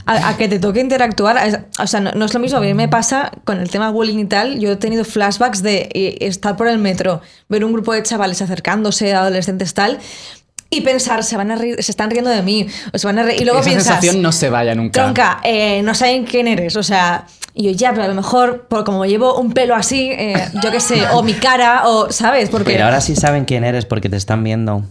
a, 0.06 0.28
a 0.30 0.36
que 0.38 0.48
te 0.48 0.58
toque 0.58 0.80
interactuar. 0.80 1.66
O 1.78 1.86
sea, 1.86 2.00
no, 2.00 2.12
no 2.12 2.24
es 2.24 2.32
lo 2.32 2.40
mismo. 2.40 2.56
A 2.58 2.60
mí 2.62 2.72
me 2.72 2.88
pasa 2.88 3.30
con 3.44 3.60
el 3.60 3.68
tema 3.70 3.90
bullying 3.90 4.18
y 4.20 4.24
tal. 4.24 4.58
Yo 4.58 4.72
he 4.72 4.76
tenido 4.76 5.04
flashbacks 5.04 5.62
de 5.62 5.88
eh, 5.92 6.16
estar 6.22 6.56
por 6.56 6.66
el 6.68 6.78
metro, 6.78 7.20
ver 7.48 7.62
un 7.64 7.72
grupo 7.74 7.92
de 7.92 8.02
chavales 8.02 8.40
acercándose, 8.40 9.12
adolescentes 9.14 9.74
tal, 9.74 9.98
y 10.70 10.80
pensar, 10.80 11.24
se 11.24 11.36
van 11.36 11.50
a 11.50 11.56
reír, 11.56 11.82
se 11.82 11.90
están 11.92 12.10
riendo 12.10 12.30
de 12.30 12.42
mí, 12.42 12.66
o 12.92 12.98
se 12.98 13.06
van 13.06 13.18
a 13.18 13.22
reír. 13.24 13.42
Y 13.42 13.44
luego 13.44 13.60
Esa 13.60 13.68
piensas, 13.68 13.86
sensación 14.00 14.22
no 14.22 14.32
se 14.32 14.48
vaya 14.50 14.74
nunca. 14.74 15.02
tronca, 15.02 15.40
eh, 15.44 15.82
no 15.82 15.94
saben 15.94 16.24
quién 16.24 16.46
eres. 16.48 16.76
O 16.76 16.82
sea, 16.82 17.26
y 17.54 17.64
yo 17.64 17.70
ya, 17.72 17.90
pero 17.92 18.04
a 18.04 18.08
lo 18.08 18.14
mejor, 18.14 18.66
por 18.68 18.84
como 18.84 19.04
llevo 19.04 19.38
un 19.38 19.52
pelo 19.52 19.74
así, 19.74 20.10
eh, 20.12 20.34
yo 20.62 20.70
qué 20.70 20.80
sé, 20.80 21.02
o 21.12 21.22
mi 21.22 21.34
cara, 21.34 21.82
o, 21.88 22.10
¿sabes? 22.12 22.50
Porque 22.50 22.72
Pero 22.72 22.84
ahora 22.84 23.00
sí 23.00 23.16
saben 23.16 23.44
quién 23.44 23.64
eres 23.64 23.84
porque 23.84 24.08
te 24.08 24.16
están 24.16 24.44
viendo. 24.44 24.84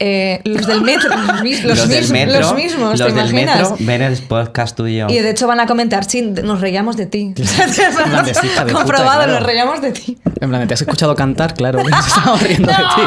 eh, 0.00 0.40
los 0.44 0.66
del 0.68 0.82
metro, 0.82 1.08
los, 1.16 1.42
mis- 1.42 1.64
los 1.64 1.76
Los 1.78 1.88
del 1.88 2.00
mis- 2.02 2.10
metro, 2.12 2.40
los 2.40 2.54
mismos, 2.54 2.98
los 3.00 3.08
¿te 3.08 3.14
del 3.14 3.30
imaginas? 3.30 3.70
metro 3.72 3.76
ven 3.80 4.02
el 4.02 4.16
podcast 4.18 4.76
tuyo. 4.76 5.06
Y 5.08 5.18
de 5.18 5.30
hecho 5.30 5.46
van 5.48 5.58
a 5.60 5.66
comentar, 5.66 6.04
sí, 6.04 6.22
nos 6.22 6.60
reíamos 6.60 6.96
de 6.96 7.06
ti. 7.06 7.34
plan 7.34 8.24
de, 8.24 8.34
"Sí, 8.34 8.46
hija 8.46 8.64
de 8.64 8.70
puta, 8.72 8.84
Comprobado, 8.84 9.18
claro". 9.24 9.32
nos 9.34 9.42
reíamos 9.42 9.80
de 9.82 9.90
ti. 9.92 10.16
En 10.40 10.48
plan, 10.50 10.68
¿te 10.68 10.74
has 10.74 10.80
escuchado 10.82 11.14
cantar? 11.16 11.54
Claro, 11.54 11.82
nos 11.88 12.06
estamos 12.06 12.40
riendo 12.42 12.68
de 12.68 12.76
ti. 12.76 13.02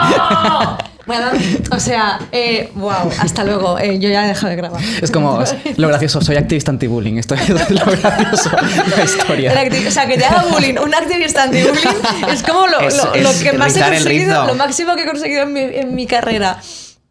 O 1.71 1.79
sea, 1.79 2.19
eh, 2.31 2.71
wow, 2.75 3.09
hasta 3.19 3.43
luego. 3.43 3.77
eh, 3.79 3.99
yo 3.99 4.09
ya 4.09 4.25
he 4.25 4.27
dejado 4.29 4.49
de 4.49 4.55
grabar. 4.55 4.81
Es 5.01 5.11
como 5.11 5.43
lo 5.77 5.87
gracioso, 5.87 6.21
soy 6.21 6.35
activista 6.37 6.71
anti-bullying. 6.71 7.17
Esto 7.17 7.35
es 7.35 7.49
lo 7.49 7.55
gracioso 7.85 8.49
de 8.49 8.97
la 8.97 9.03
historia. 9.03 9.53
o 9.87 9.91
sea, 9.91 10.05
que 10.07 10.17
te 10.17 10.25
haga 10.25 10.45
bullying, 10.51 10.75
un 10.77 10.93
activista 10.93 11.43
anti-bullying, 11.43 12.01
es 12.31 12.43
como 12.43 12.67
lo, 12.67 12.79
Es- 12.81 12.97
lo- 12.97 13.13
es 13.13 13.23
lo 13.23 13.43
que 13.51 13.57
más 13.57 13.75
he 13.75 13.81
conseguido, 13.81 14.45
lo 14.47 14.55
máximo 14.55 14.95
que 14.95 15.03
he 15.03 15.07
conseguido 15.07 15.43
en 15.43 15.53
mi, 15.53 15.59
en 15.61 15.95
mi 15.95 16.05
carrera. 16.07 16.57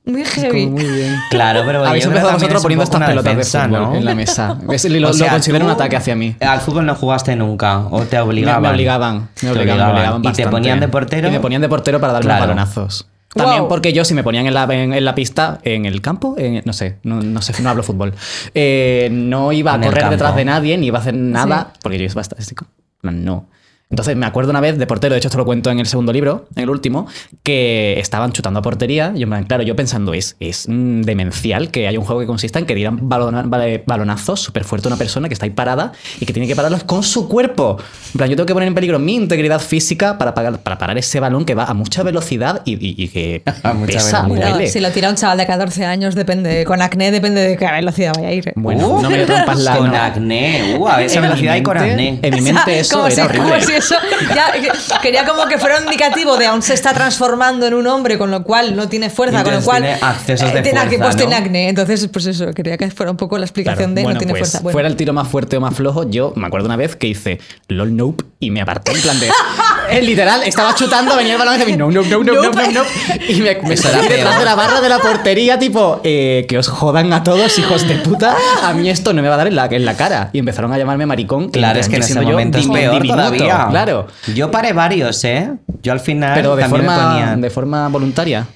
Muy 0.02 0.24
heavy. 0.24 0.66
Muy 0.66 0.82
bien. 0.84 1.16
Claro, 1.30 1.62
pero 1.66 1.84
Habéis 1.84 2.06
empezado 2.06 2.32
vosotros 2.32 2.62
poniendo 2.62 2.84
estas 2.84 2.96
una 2.98 3.06
pelotas 3.08 3.36
defensa, 3.36 3.58
de 3.62 3.68
fútbol 3.68 3.82
¿no? 3.82 3.94
en 3.96 4.04
la 4.06 4.14
mesa. 4.14 4.56
Es- 4.72 4.84
lo, 4.86 4.96
O 4.96 5.00
lo 5.00 5.12
sea, 5.12 5.30
considero 5.30 5.64
un 5.66 5.70
ataque 5.72 5.96
hacia 5.96 6.16
mí. 6.16 6.34
Al 6.40 6.60
fútbol 6.60 6.86
no 6.86 6.94
jugaste 6.94 7.36
nunca 7.36 7.80
o 7.80 8.02
te 8.04 8.18
obligaban. 8.18 8.62
Me, 8.62 8.68
me 8.68 8.74
obligaban, 8.74 9.18
me 9.20 9.28
Te 9.40 9.50
obligaban, 9.50 9.86
me 9.86 9.92
obligaban 9.92 10.24
Y 10.24 10.32
te 10.32 10.46
ponían 10.48 10.80
de 10.80 10.88
portero. 10.88 11.28
Y 11.28 11.32
me 11.32 11.40
ponían 11.40 11.60
de 11.60 11.68
portero 11.68 12.00
para 12.00 12.14
darme 12.14 12.26
Claro. 12.26 12.40
balonazos. 12.42 13.06
También 13.34 13.60
Wow. 13.60 13.68
porque 13.68 13.92
yo, 13.92 14.04
si 14.04 14.12
me 14.14 14.24
ponían 14.24 14.46
en 14.46 14.54
la, 14.54 14.64
en, 14.64 14.92
en 14.92 15.04
la 15.04 15.14
pista, 15.14 15.60
en 15.62 15.86
el 15.86 16.00
campo, 16.00 16.34
en- 16.36 16.62
no 16.64 16.72
sé, 16.72 16.96
no, 17.04 17.20
no 17.22 17.40
sé, 17.42 17.62
no 17.62 17.70
hablo 17.70 17.82
fútbol, 17.84 18.12
eh, 18.54 19.08
no 19.12 19.52
iba 19.52 19.72
a 19.74 19.80
correr 19.80 20.10
detrás 20.10 20.34
de 20.36 20.44
nadie 20.44 20.76
ni 20.78 20.86
iba 20.88 20.98
a 20.98 21.00
hacer 21.02 21.14
nada, 21.14 21.72
porque 21.82 21.98
yo 21.98 22.04
iba 22.06 22.20
a 22.20 22.22
estar 22.22 22.38
así 22.38 22.54
no. 23.02 23.46
Entonces 23.90 24.16
me 24.16 24.24
acuerdo 24.24 24.50
una 24.50 24.60
vez 24.60 24.78
de 24.78 24.86
portero, 24.86 25.14
de 25.14 25.18
hecho 25.18 25.26
esto 25.28 25.38
lo 25.38 25.44
cuento 25.44 25.68
en 25.70 25.80
el 25.80 25.86
segundo 25.86 26.12
libro, 26.12 26.46
en 26.54 26.62
el 26.62 26.70
último, 26.70 27.08
que 27.42 27.98
estaban 27.98 28.30
chutando 28.32 28.60
a 28.60 28.62
portería. 28.62 29.12
Y 29.16 29.24
en 29.24 29.28
plan, 29.30 29.44
claro, 29.44 29.64
yo 29.64 29.74
pensando, 29.74 30.14
es, 30.14 30.36
es 30.38 30.66
mm, 30.68 31.00
demencial 31.02 31.70
que 31.72 31.88
haya 31.88 31.98
un 31.98 32.04
juego 32.04 32.20
que 32.20 32.26
consista 32.28 32.60
en 32.60 32.66
que 32.66 32.74
tiran 32.76 33.08
balona- 33.08 33.42
balonazos 33.86 34.40
súper 34.40 34.62
fuerte 34.64 34.86
a 34.86 34.90
una 34.90 34.96
persona 34.96 35.26
que 35.28 35.34
está 35.34 35.46
ahí 35.46 35.50
parada 35.50 35.92
y 36.20 36.24
que 36.26 36.32
tiene 36.32 36.46
que 36.46 36.54
pararlos 36.54 36.84
con 36.84 37.02
su 37.02 37.28
cuerpo. 37.28 37.78
En 38.14 38.18
plan, 38.18 38.30
yo 38.30 38.36
tengo 38.36 38.46
que 38.46 38.54
poner 38.54 38.68
en 38.68 38.74
peligro 38.74 38.98
mi 39.00 39.16
integridad 39.16 39.58
física 39.60 40.18
para, 40.18 40.34
pagar- 40.34 40.58
para 40.60 40.78
parar 40.78 40.96
ese 40.96 41.18
balón 41.18 41.44
que 41.44 41.54
va 41.56 41.64
a 41.64 41.74
mucha 41.74 42.04
velocidad 42.04 42.62
y, 42.64 42.74
y- 42.74 42.94
y 42.96 43.08
que 43.08 43.42
A 43.64 43.72
mucha 43.72 43.94
pesa, 43.94 44.22
velocidad. 44.22 44.50
duele. 44.50 44.68
si 44.68 44.78
lo 44.80 44.90
tira 44.92 45.08
un 45.10 45.16
chaval 45.16 45.38
de 45.38 45.46
14 45.46 45.84
años, 45.84 46.14
depende. 46.14 46.64
Con 46.64 46.80
acné 46.80 47.10
depende 47.10 47.40
de 47.40 47.56
qué 47.56 47.66
velocidad 47.70 48.12
vaya 48.14 48.28
a 48.28 48.32
ir. 48.32 48.48
¿eh? 48.48 48.52
Bueno, 48.54 48.88
Uh, 48.88 49.02
no 49.02 49.10
me 49.10 49.26
rompas 49.26 49.58
la... 49.60 49.76
Con 49.76 49.90
no. 49.90 49.96
acné. 49.96 50.76
Uh, 50.78 50.86
a 50.86 51.02
esa 51.02 51.20
velocidad 51.20 51.56
y 51.56 51.62
con 51.64 51.76
mente- 51.76 51.90
acné. 51.90 52.18
En 52.22 52.34
mi 52.34 52.40
O 52.40 52.44
sea, 52.44 52.54
mente 52.54 52.78
eso 52.78 53.06
era 53.06 53.14
si, 53.16 53.20
horrible. 53.22 53.60
si 53.62 53.79
eso 53.80 53.96
ya, 54.34 54.52
que- 54.52 54.70
quería 55.02 55.24
como 55.26 55.46
que 55.46 55.58
fuera 55.58 55.78
un 55.78 55.84
indicativo 55.84 56.36
de 56.36 56.46
aún 56.46 56.62
se 56.62 56.74
está 56.74 56.92
transformando 56.94 57.66
en 57.66 57.74
un 57.74 57.86
hombre, 57.86 58.16
con 58.18 58.30
lo 58.30 58.42
cual 58.44 58.76
no 58.76 58.88
tiene 58.88 59.10
fuerza, 59.10 59.42
con 59.42 59.54
lo 59.54 59.60
cual 59.62 59.82
tiene 59.82 59.98
accesos 60.00 60.52
de 60.52 60.62
tiene 60.62 60.78
acné, 60.78 60.96
fuerza, 60.98 61.04
pues 61.04 61.14
¿no? 61.16 61.18
tiene 61.18 61.34
acné. 61.34 61.68
Entonces, 61.68 62.08
pues 62.12 62.26
eso, 62.26 62.52
quería 62.52 62.76
que 62.76 62.90
fuera 62.90 63.10
un 63.10 63.16
poco 63.16 63.36
la 63.38 63.44
explicación 63.44 63.92
Claro, 63.92 63.94
de 63.94 64.02
bueno, 64.02 64.14
no 64.14 64.18
tiene 64.18 64.32
pues, 64.32 64.40
fuerza. 64.40 64.60
Bueno. 64.62 64.72
Fuera 64.74 64.88
el 64.88 64.96
tiro 64.96 65.12
más 65.12 65.28
fuerte 65.28 65.56
o 65.56 65.60
más 65.60 65.74
flojo, 65.74 66.08
yo 66.08 66.32
me 66.36 66.46
acuerdo 66.46 66.66
una 66.66 66.76
vez 66.76 66.96
que 66.96 67.06
hice 67.08 67.40
LOL 67.68 67.96
nope 67.96 68.24
y 68.38 68.50
me 68.50 68.60
aparté 68.60 68.92
en 68.92 69.00
plan 69.00 69.18
de. 69.20 69.28
eh, 69.90 70.02
literal, 70.02 70.42
estaba 70.44 70.74
chutando, 70.74 71.16
venía 71.16 71.32
el 71.34 71.38
balón 71.38 71.56
y 71.56 71.58
decía 71.58 71.76
no, 71.76 71.90
no, 71.90 72.02
no, 72.02 72.22
no, 72.22 72.32
no, 72.34 72.50
no, 72.52 72.52
no. 72.52 72.82
Y 73.28 73.40
me, 73.40 73.56
me 73.62 73.76
salí 73.76 74.06
detrás 74.08 74.38
de 74.38 74.44
la 74.44 74.54
barra 74.54 74.80
de 74.80 74.88
la 74.88 74.98
portería, 74.98 75.58
tipo, 75.58 76.00
eh, 76.04 76.46
que 76.48 76.58
os 76.58 76.68
jodan 76.68 77.12
a 77.12 77.22
todos, 77.22 77.58
hijos 77.58 77.86
de 77.88 77.96
puta. 77.96 78.36
A 78.62 78.72
mí 78.72 78.88
esto 78.90 79.12
no 79.12 79.22
me 79.22 79.28
va 79.28 79.34
a 79.34 79.38
dar 79.38 79.46
en 79.46 79.56
la, 79.56 79.66
en 79.66 79.84
la 79.84 79.96
cara. 79.96 80.30
Y 80.32 80.38
empezaron 80.38 80.72
a 80.72 80.78
llamarme 80.78 81.06
maricón. 81.06 81.50
Claro, 81.50 81.80
es 81.80 81.88
que 81.88 81.96
en 81.96 82.02
ese 82.02 82.12
siendo 82.12 82.28
yo 82.28 82.36
momento 82.36 82.58
es 82.58 82.66
peor 82.68 82.94
diminuto, 82.94 83.14
todavía. 83.14 83.68
Claro. 83.70 84.06
Yo 84.34 84.50
paré 84.50 84.72
varios, 84.72 85.24
¿eh? 85.24 85.52
Yo 85.82 85.92
al 85.92 86.00
final 86.00 86.34
Pero 86.34 86.56
de 86.56 86.62
también 86.62 86.82
me 86.82 86.88
forma, 86.88 87.10
ponía... 87.10 87.36
de 87.36 87.50
forma 87.50 87.88
voluntaria. 87.88 88.46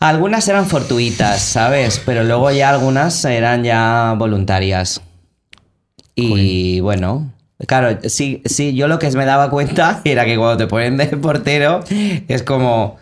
Algunas 0.00 0.46
eran 0.48 0.66
fortuitas, 0.66 1.40
¿sabes? 1.40 2.00
Pero 2.04 2.22
luego 2.22 2.50
ya 2.50 2.70
algunas 2.70 3.24
eran 3.24 3.64
ya 3.64 4.14
voluntarias. 4.16 5.00
Y 6.14 6.80
bueno, 6.80 7.32
claro, 7.66 7.98
sí, 8.04 8.42
sí, 8.44 8.74
yo 8.74 8.88
lo 8.88 8.98
que 8.98 9.10
me 9.12 9.24
daba 9.24 9.50
cuenta 9.50 10.00
era 10.04 10.24
que 10.24 10.36
cuando 10.36 10.56
te 10.56 10.66
ponen 10.66 10.96
de 10.96 11.06
portero 11.06 11.80
es 11.90 12.42
como... 12.42 12.96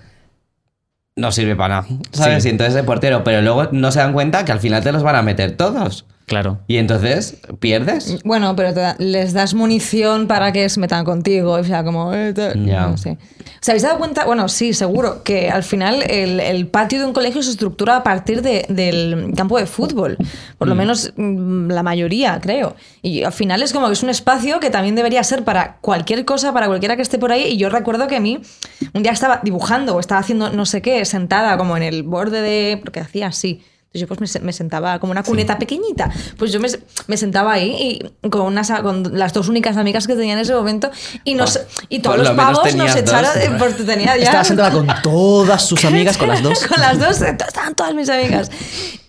no 1.16 1.32
sirve 1.32 1.56
para 1.56 1.82
nada, 1.82 1.88
¿sabes? 2.12 2.42
Sí. 2.42 2.48
Y 2.48 2.52
entonces 2.52 2.74
de 2.74 2.82
portero, 2.82 3.24
pero 3.24 3.42
luego 3.42 3.68
no 3.72 3.92
se 3.92 4.00
dan 4.00 4.12
cuenta 4.12 4.44
que 4.44 4.52
al 4.52 4.60
final 4.60 4.82
te 4.82 4.92
los 4.92 5.02
van 5.02 5.16
a 5.16 5.22
meter 5.22 5.56
todos. 5.56 6.06
Claro. 6.26 6.58
Y 6.66 6.78
entonces 6.78 7.36
pierdes. 7.60 8.18
Bueno, 8.24 8.56
pero 8.56 8.74
te 8.74 8.80
da- 8.80 8.96
les 8.98 9.32
das 9.32 9.54
munición 9.54 10.26
para 10.26 10.50
que 10.50 10.68
se 10.68 10.80
metan 10.80 11.04
contigo. 11.04 11.52
O 11.52 11.62
sea, 11.62 11.84
como. 11.84 12.12
Ya. 12.12 12.88
No 12.88 12.96
sé. 12.96 13.16
¿Os 13.62 13.68
habéis 13.68 13.84
dado 13.84 13.98
cuenta? 13.98 14.24
Bueno, 14.24 14.48
sí, 14.48 14.74
seguro. 14.74 15.22
Que 15.22 15.50
al 15.50 15.62
final 15.62 16.02
el, 16.10 16.40
el 16.40 16.66
patio 16.66 16.98
de 16.98 17.06
un 17.06 17.12
colegio 17.12 17.44
se 17.44 17.50
estructura 17.50 17.96
a 17.98 18.02
partir 18.02 18.42
de- 18.42 18.66
del 18.68 19.32
campo 19.36 19.56
de 19.56 19.66
fútbol. 19.66 20.16
Por 20.58 20.66
lo 20.66 20.74
menos 20.74 21.12
mm, 21.16 21.70
la 21.70 21.84
mayoría, 21.84 22.40
creo. 22.42 22.74
Y 23.02 23.22
al 23.22 23.32
final 23.32 23.62
es 23.62 23.72
como 23.72 23.86
que 23.86 23.92
es 23.92 24.02
un 24.02 24.10
espacio 24.10 24.58
que 24.58 24.70
también 24.70 24.96
debería 24.96 25.22
ser 25.22 25.44
para 25.44 25.76
cualquier 25.80 26.24
cosa, 26.24 26.52
para 26.52 26.66
cualquiera 26.66 26.96
que 26.96 27.02
esté 27.02 27.18
por 27.18 27.30
ahí. 27.30 27.44
Y 27.52 27.56
yo 27.56 27.70
recuerdo 27.70 28.08
que 28.08 28.16
a 28.16 28.20
mí 28.20 28.40
un 28.94 29.02
día 29.04 29.12
estaba 29.12 29.40
dibujando 29.44 29.94
o 29.94 30.00
estaba 30.00 30.20
haciendo 30.22 30.50
no 30.50 30.66
sé 30.66 30.82
qué, 30.82 31.04
sentada 31.04 31.56
como 31.56 31.76
en 31.76 31.84
el 31.84 32.02
borde 32.02 32.40
de. 32.42 32.78
Porque 32.78 32.98
hacía 32.98 33.28
así. 33.28 33.62
Yo 33.96 34.06
pues 34.06 34.34
me, 34.34 34.40
me 34.40 34.52
sentaba 34.52 34.98
como 34.98 35.10
una 35.10 35.22
cuneta 35.22 35.58
pequeñita. 35.58 36.10
Pues 36.38 36.52
yo 36.52 36.60
me, 36.60 36.68
me 37.06 37.16
sentaba 37.16 37.52
ahí 37.52 38.00
y 38.22 38.28
con, 38.28 38.42
unas, 38.42 38.70
con 38.82 39.18
las 39.18 39.32
dos 39.32 39.48
únicas 39.48 39.76
amigas 39.76 40.06
que 40.06 40.14
tenía 40.14 40.34
en 40.34 40.40
ese 40.40 40.54
momento 40.54 40.90
y, 41.24 41.34
nos, 41.34 41.60
y 41.88 42.00
todos 42.00 42.16
por 42.16 42.24
los 42.24 42.36
lo 42.36 42.36
pavos 42.36 42.74
nos 42.74 42.94
echaron... 42.94 43.58
Porque 43.58 43.82
tenía 43.84 44.16
ya... 44.16 44.24
Estaba 44.24 44.44
sentada 44.44 44.70
con 44.70 44.86
todas 45.02 45.66
sus 45.66 45.84
amigas, 45.84 46.16
con 46.16 46.28
las 46.28 46.42
dos. 46.42 46.66
con 46.66 46.80
las 46.80 46.98
dos, 46.98 47.22
eh, 47.22 47.36
estaban 47.46 47.74
todas 47.74 47.94
mis 47.94 48.08
amigas. 48.08 48.50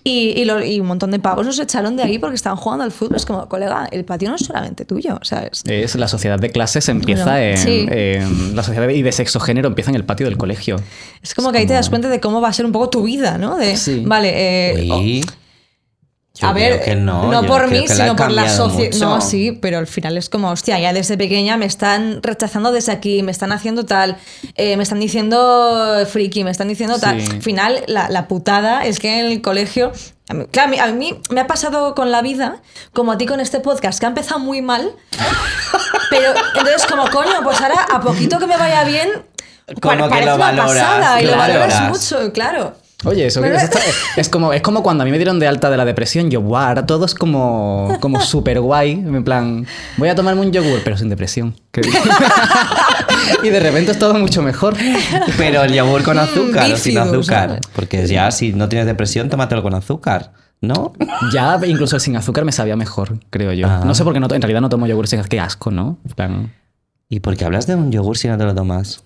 Y, 0.07 0.33
y, 0.41 0.45
lo- 0.45 0.63
y 0.63 0.79
un 0.79 0.87
montón 0.87 1.11
de 1.11 1.19
pavos 1.19 1.45
nos 1.45 1.59
echaron 1.59 1.95
de 1.97 2.03
ahí 2.03 2.17
porque 2.19 2.35
estaban 2.35 2.57
jugando 2.57 2.83
al 2.83 2.91
fútbol. 2.91 3.17
Es 3.17 3.25
como, 3.25 3.47
colega, 3.49 3.87
el 3.91 4.05
patio 4.05 4.29
no 4.29 4.35
es 4.35 4.45
solamente 4.45 4.85
tuyo, 4.85 5.19
¿sabes? 5.21 5.63
Es 5.65 5.95
la 5.95 6.07
sociedad 6.07 6.39
de 6.39 6.49
clases 6.49 6.87
empieza 6.89 7.43
en, 7.43 7.57
sí. 7.57 7.85
en- 7.89 8.55
la 8.55 8.63
sociedad 8.63 8.87
y 8.89 9.01
de 9.01 9.11
sexo 9.11 9.39
género 9.39 9.67
empieza 9.67 9.89
en 9.91 9.95
el 9.95 10.05
patio 10.05 10.25
del 10.27 10.37
colegio. 10.37 10.77
Es 11.21 11.33
como 11.35 11.51
que 11.51 11.57
ahí 11.59 11.67
te 11.67 11.73
das 11.73 11.89
cuenta 11.89 12.09
de 12.09 12.19
cómo 12.19 12.41
va 12.41 12.47
a 12.49 12.53
ser 12.53 12.65
un 12.65 12.71
poco 12.71 12.89
tu 12.89 13.03
vida, 13.03 13.37
¿no? 13.37 13.57
De, 13.57 13.75
Sí. 13.75 14.03
vale, 14.05 14.31
eh, 14.33 15.21
yo 16.39 16.47
a 16.47 16.53
ver, 16.53 16.81
que 16.83 16.95
no, 16.95 17.41
por 17.47 17.67
mí, 17.67 17.87
sino 17.87 18.15
por 18.15 18.31
la 18.31 18.47
sociedad. 18.49 18.97
No, 18.99 19.21
sí, 19.21 19.51
pero 19.61 19.77
al 19.79 19.87
final 19.87 20.17
es 20.17 20.29
como, 20.29 20.49
hostia, 20.51 20.79
ya 20.79 20.93
desde 20.93 21.17
pequeña 21.17 21.57
me 21.57 21.65
están 21.65 22.21
rechazando 22.23 22.71
desde 22.71 22.91
aquí, 22.91 23.23
me 23.23 23.31
están 23.31 23.51
haciendo 23.51 23.85
tal, 23.85 24.17
eh, 24.55 24.77
me 24.77 24.83
están 24.83 24.99
diciendo 24.99 26.05
friki, 26.09 26.43
me 26.43 26.51
están 26.51 26.67
diciendo 26.67 26.99
tal. 26.99 27.21
Sí. 27.21 27.29
Al 27.31 27.41
final, 27.41 27.83
la, 27.87 28.09
la 28.09 28.27
putada 28.27 28.85
es 28.85 28.99
que 28.99 29.19
en 29.19 29.25
el 29.27 29.41
colegio. 29.41 29.91
a 30.29 30.33
mí- 30.33 30.45
Claro, 30.51 30.67
a 30.67 30.71
mí, 30.71 30.79
a 30.79 30.87
mí 30.87 31.19
me 31.29 31.41
ha 31.41 31.47
pasado 31.47 31.95
con 31.95 32.11
la 32.11 32.21
vida, 32.21 32.57
como 32.93 33.11
a 33.11 33.17
ti 33.17 33.25
con 33.25 33.39
este 33.39 33.59
podcast, 33.59 33.99
que 33.99 34.05
ha 34.05 34.09
empezado 34.09 34.39
muy 34.39 34.61
mal. 34.61 34.91
Pero 36.09 36.33
entonces, 36.55 36.85
como 36.85 37.09
coño, 37.09 37.41
pues 37.43 37.59
ahora 37.61 37.85
a 37.91 37.99
poquito 37.99 38.39
que 38.39 38.47
me 38.47 38.57
vaya 38.57 38.83
bien. 38.83 39.09
Como 39.81 40.07
que 40.09 40.25
lo 40.25 40.37
valoras, 40.37 40.73
pasada 40.73 41.21
y 41.21 41.25
lo 41.25 41.31
lo 41.31 41.37
valoras 41.37 41.73
valoras. 41.81 41.89
mucho, 42.11 42.31
claro. 42.31 42.75
Oye, 43.05 43.27
eso, 43.27 43.41
Pero- 43.41 43.55
eso 43.55 43.65
está- 43.65 43.79
es, 44.15 44.27
como, 44.27 44.53
es 44.53 44.61
como 44.63 44.81
cuando 44.81 45.03
a 45.03 45.05
mí 45.05 45.11
me 45.11 45.17
dieron 45.17 45.39
de 45.39 45.47
alta 45.47 45.69
de 45.69 45.77
la 45.77 45.85
depresión. 45.85 46.31
Yo, 46.31 46.41
guau, 46.41 46.63
ahora 46.67 46.85
todo 46.87 47.05
es 47.05 47.13
como, 47.13 47.95
como 47.99 48.19
súper 48.21 48.59
guay. 48.59 48.91
En 48.93 49.23
plan, 49.23 49.67
voy 49.97 50.09
a 50.09 50.15
tomarme 50.15 50.41
un 50.41 50.51
yogur, 50.51 50.81
pero 50.83 50.97
sin 50.97 51.09
depresión. 51.09 51.55
Y 53.43 53.49
de 53.49 53.59
repente 53.59 53.91
es 53.91 53.99
todo 53.99 54.13
mucho 54.15 54.41
mejor. 54.41 54.75
Pero 55.37 55.63
el 55.63 55.73
yogur 55.73 56.01
con 56.03 56.17
azúcar 56.17 56.71
o 56.71 56.77
sin 56.77 56.97
azúcar. 56.97 57.49
¿sabes? 57.49 57.61
Porque 57.75 58.05
ya 58.07 58.31
si 58.31 58.53
no 58.53 58.69
tienes 58.69 58.85
depresión, 58.87 59.29
tómatelo 59.29 59.61
con 59.61 59.73
azúcar, 59.73 60.31
¿no? 60.61 60.93
Ya 61.33 61.59
incluso 61.65 61.95
el 61.97 62.01
sin 62.01 62.15
azúcar 62.15 62.45
me 62.45 62.51
sabía 62.51 62.75
mejor, 62.75 63.19
creo 63.29 63.53
yo. 63.53 63.67
Ah. 63.67 63.83
No 63.85 63.93
sé 63.95 64.03
por 64.03 64.13
qué 64.13 64.19
no, 64.19 64.27
en 64.33 64.41
realidad 64.41 64.61
no 64.61 64.69
tomo 64.69 64.87
yogur 64.87 65.07
sin 65.07 65.19
azúcar. 65.19 65.29
Qué 65.29 65.39
asco, 65.39 65.71
¿no? 65.71 65.97
En 66.07 66.11
plan, 66.15 66.53
¿Y 67.09 67.19
por 67.21 67.37
qué 67.37 67.45
hablas 67.45 67.67
de 67.67 67.75
un 67.75 67.91
yogur 67.91 68.17
si 68.17 68.27
no 68.27 68.37
te 68.37 68.43
lo 68.43 68.53
tomas? 68.53 69.03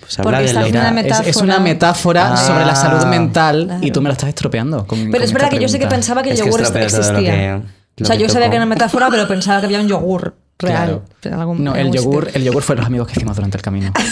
Pues 0.00 0.18
habla 0.18 0.40
de 0.40 0.52
lo- 0.52 0.60
una 0.66 1.00
es, 1.00 1.20
es 1.28 1.36
una 1.36 1.58
metáfora. 1.60 1.60
metáfora 1.60 2.32
Ah. 2.32 2.36
sobre 2.36 2.64
la 2.66 2.74
salud 2.74 3.04
mental 3.06 3.64
Claro. 3.66 3.86
y 3.86 3.90
tú 3.90 4.00
me 4.00 4.08
la 4.08 4.14
estás 4.14 4.28
estropeando. 4.30 4.86
con- 4.86 4.98
Pero 4.98 5.12
con 5.12 5.22
es 5.22 5.32
verdad 5.32 5.50
que 5.50 5.58
yo 5.60 5.68
sé 5.68 5.78
que 5.78 5.86
pensaba 5.86 6.22
que 6.22 6.30
el 6.30 6.34
Es 6.34 6.40
yogur 6.44 6.60
lo 6.60 6.66
existía. 6.78 7.62
o 8.00 8.04
sea, 8.04 8.16
yo 8.16 8.28
sabía 8.28 8.48
que 8.50 8.56
era 8.56 8.64
una 8.64 8.74
metáfora, 8.74 9.08
pero 9.10 9.28
pensaba 9.28 9.60
que 9.60 9.66
había 9.66 9.80
un 9.80 9.88
yogur 9.88 10.34
real. 10.58 11.02
Claro. 11.20 11.34
en 11.34 11.34
algún- 11.40 11.62
No, 11.64 11.74
el 11.74 11.90
yogur, 11.92 12.26
sitio. 12.26 12.38
el 12.38 12.44
yogur 12.46 12.62
fue 12.62 12.76
los 12.76 12.86
amigos 12.86 13.06
que 13.08 13.12
hicimos 13.14 13.36
durante 13.36 13.56
el 13.58 13.62
camino. 13.62 13.92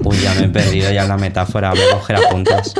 Uy, 0.00 0.18
ya 0.20 0.34
me 0.34 0.44
he 0.46 0.48
perdido 0.48 0.90
ya 0.92 1.02
en 1.02 1.08
la 1.08 1.16
metáfora. 1.16 1.70
Voy 1.70 1.80
a 1.80 1.96
coger 1.98 2.16
apuntes. 2.16 2.74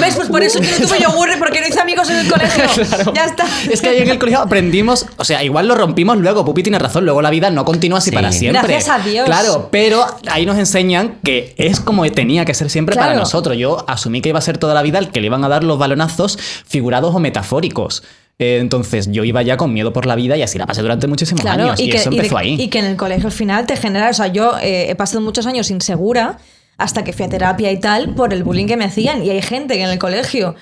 ¿Ves? 0.00 0.14
Pues 0.16 0.28
por 0.28 0.42
eso 0.42 0.60
yo 0.60 0.70
no 0.78 0.86
tuve 0.86 1.00
yogur, 1.00 1.28
porque 1.38 1.60
no 1.60 1.66
hice 1.68 1.80
amigos 1.80 2.08
en 2.10 2.18
el 2.18 2.28
colegio. 2.30 2.64
Ya 3.14 3.24
está. 3.26 3.44
Es 3.70 3.80
que 3.80 3.88
ahí 3.88 3.98
en 3.98 4.08
el 4.10 4.18
colegio 4.18 4.40
aprendimos, 4.40 5.06
o 5.16 5.24
sea, 5.24 5.42
igual 5.42 5.68
lo 5.68 5.74
rompimos 5.74 6.16
luego, 6.18 6.44
Pupi 6.44 6.62
tiene 6.62 6.78
razón, 6.78 7.04
luego 7.04 7.22
la 7.22 7.30
vida 7.30 7.50
no 7.50 7.64
continúa 7.64 7.98
así 7.98 8.10
Sí. 8.10 8.16
para 8.16 8.32
siempre. 8.32 8.62
Gracias 8.62 8.88
a 8.88 8.98
Dios. 9.02 9.24
Claro, 9.26 9.68
pero 9.70 10.04
ahí 10.30 10.46
nos 10.46 10.58
enseñan 10.58 11.18
que 11.24 11.54
es 11.58 11.80
como 11.80 12.04
tenía 12.10 12.44
que 12.44 12.54
ser 12.54 12.70
siempre 12.70 12.96
para 12.96 13.14
nosotros. 13.14 13.56
Yo 13.56 13.84
asumí 13.88 14.20
que 14.20 14.28
iba 14.30 14.38
a 14.38 14.42
ser 14.42 14.58
toda 14.58 14.74
la 14.74 14.82
vida 14.82 14.98
el 14.98 15.10
que 15.10 15.20
le 15.20 15.26
iban 15.26 15.44
a 15.44 15.48
dar 15.48 15.64
los 15.64 15.78
balonazos 15.78 16.38
figurados 16.66 17.14
o 17.14 17.18
metafóricos. 17.18 18.02
Eh, 18.38 18.58
entonces 18.60 19.08
yo 19.12 19.22
iba 19.22 19.42
ya 19.42 19.56
con 19.56 19.72
miedo 19.72 19.92
por 19.92 20.06
la 20.06 20.16
vida 20.16 20.36
y 20.36 20.42
así 20.42 20.58
la 20.58 20.66
pasé 20.66 20.82
durante 20.82 21.06
muchísimos 21.06 21.40
Claro, 21.42 21.62
años. 21.64 21.78
Y, 21.80 21.88
que, 21.88 21.98
eso 21.98 22.10
y 22.10 22.16
de- 22.16 22.16
empezó 22.18 22.36
ahí. 22.36 22.56
y 22.60 22.68
que 22.68 22.80
en 22.80 22.86
el 22.86 22.96
colegio 22.96 23.26
al 23.26 23.32
final 23.32 23.64
te 23.66 23.76
genera. 23.76 24.10
O 24.10 24.12
sea, 24.14 24.26
yo 24.26 24.54
eh, 24.60 24.90
he 24.90 24.94
pasado 24.96 25.20
muchos 25.20 25.46
años 25.46 25.70
insegura 25.70 26.38
hasta 26.78 27.04
que 27.04 27.12
fui 27.12 27.26
a 27.26 27.28
terapia 27.28 27.70
y 27.72 27.78
tal 27.80 28.14
por 28.14 28.32
el 28.32 28.42
bullying 28.44 28.66
que 28.66 28.76
me 28.76 28.84
hacían. 28.84 29.24
Y 29.24 29.30
hay 29.30 29.42
gente 29.42 29.74
que 29.74 29.82
en 29.84 29.90
el 29.90 29.98
colegio 29.98 30.54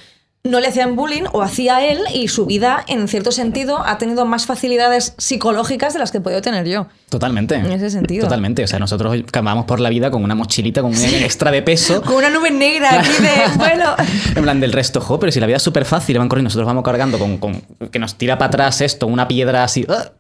no 0.45 0.59
le 0.59 0.67
hacían 0.67 0.97
bullying 0.97 1.23
o 1.33 1.41
hacía 1.41 1.87
él 1.87 2.01
y 2.13 2.27
su 2.27 2.47
vida, 2.47 2.85
en 2.89 3.07
cierto 3.07 3.31
sentido, 3.31 3.79
ha 3.87 3.99
tenido 3.99 4.25
más 4.27 4.45
facilidades 4.45 5.15
psicológicas 5.17 5.93
de 5.93 6.01
las 6.01 6.11
que 6.11 6.19
he 6.19 6.21
podido 6.21 6.43
tener 6.43 6.67
yo. 6.67 6.89
Totalmente. 7.11 7.55
En 7.55 7.71
ese 7.71 7.91
sentido. 7.91 8.25
Totalmente. 8.25 8.65
O 8.65 8.67
sea, 8.67 8.81
nosotros 8.81 9.17
vamos 9.41 9.67
por 9.67 9.79
la 9.79 9.89
vida 9.89 10.11
con 10.11 10.25
una 10.25 10.35
mochilita, 10.35 10.83
con 10.83 10.91
un 10.91 11.05
extra 11.05 11.53
de 11.53 11.63
peso. 11.63 12.03
Con 12.07 12.17
una 12.17 12.29
nube 12.29 12.51
negra 12.51 12.99
aquí 12.99 13.23
de. 13.23 13.31
Bueno. 13.57 13.95
En 14.35 14.43
plan 14.43 14.59
del 14.59 14.73
resto, 14.73 15.01
jo, 15.01 15.21
pero 15.21 15.31
si 15.31 15.39
la 15.39 15.47
vida 15.47 15.59
es 15.59 15.63
súper 15.63 15.85
fácil, 15.85 16.19
van 16.19 16.29
corriendo, 16.29 16.47
nosotros 16.49 16.67
vamos 16.67 16.83
cargando 16.83 17.21
con, 17.21 17.39
con- 17.39 17.63
que 17.93 18.01
nos 18.01 18.17
tira 18.17 18.37
para 18.37 18.49
atrás 18.49 18.81
esto, 18.81 19.07
una 19.07 19.29
piedra 19.29 19.63
así. 19.63 19.87
¡ah! 19.89 20.11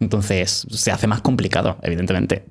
Entonces 0.00 0.66
se 0.70 0.90
hace 0.90 1.06
más 1.06 1.20
complicado, 1.20 1.76
evidentemente. 1.82 2.44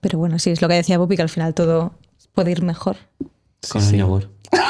Pero 0.00 0.18
bueno, 0.18 0.38
sí, 0.38 0.50
es 0.50 0.62
lo 0.62 0.68
que 0.68 0.74
decía 0.74 0.98
Pupi, 0.98 1.16
que 1.16 1.22
al 1.22 1.28
final 1.28 1.54
todo 1.54 1.92
puede 2.34 2.50
ir 2.52 2.62
mejor. 2.62 2.96
Con 3.68 3.82
un 3.82 3.92
yogur. 3.92 4.30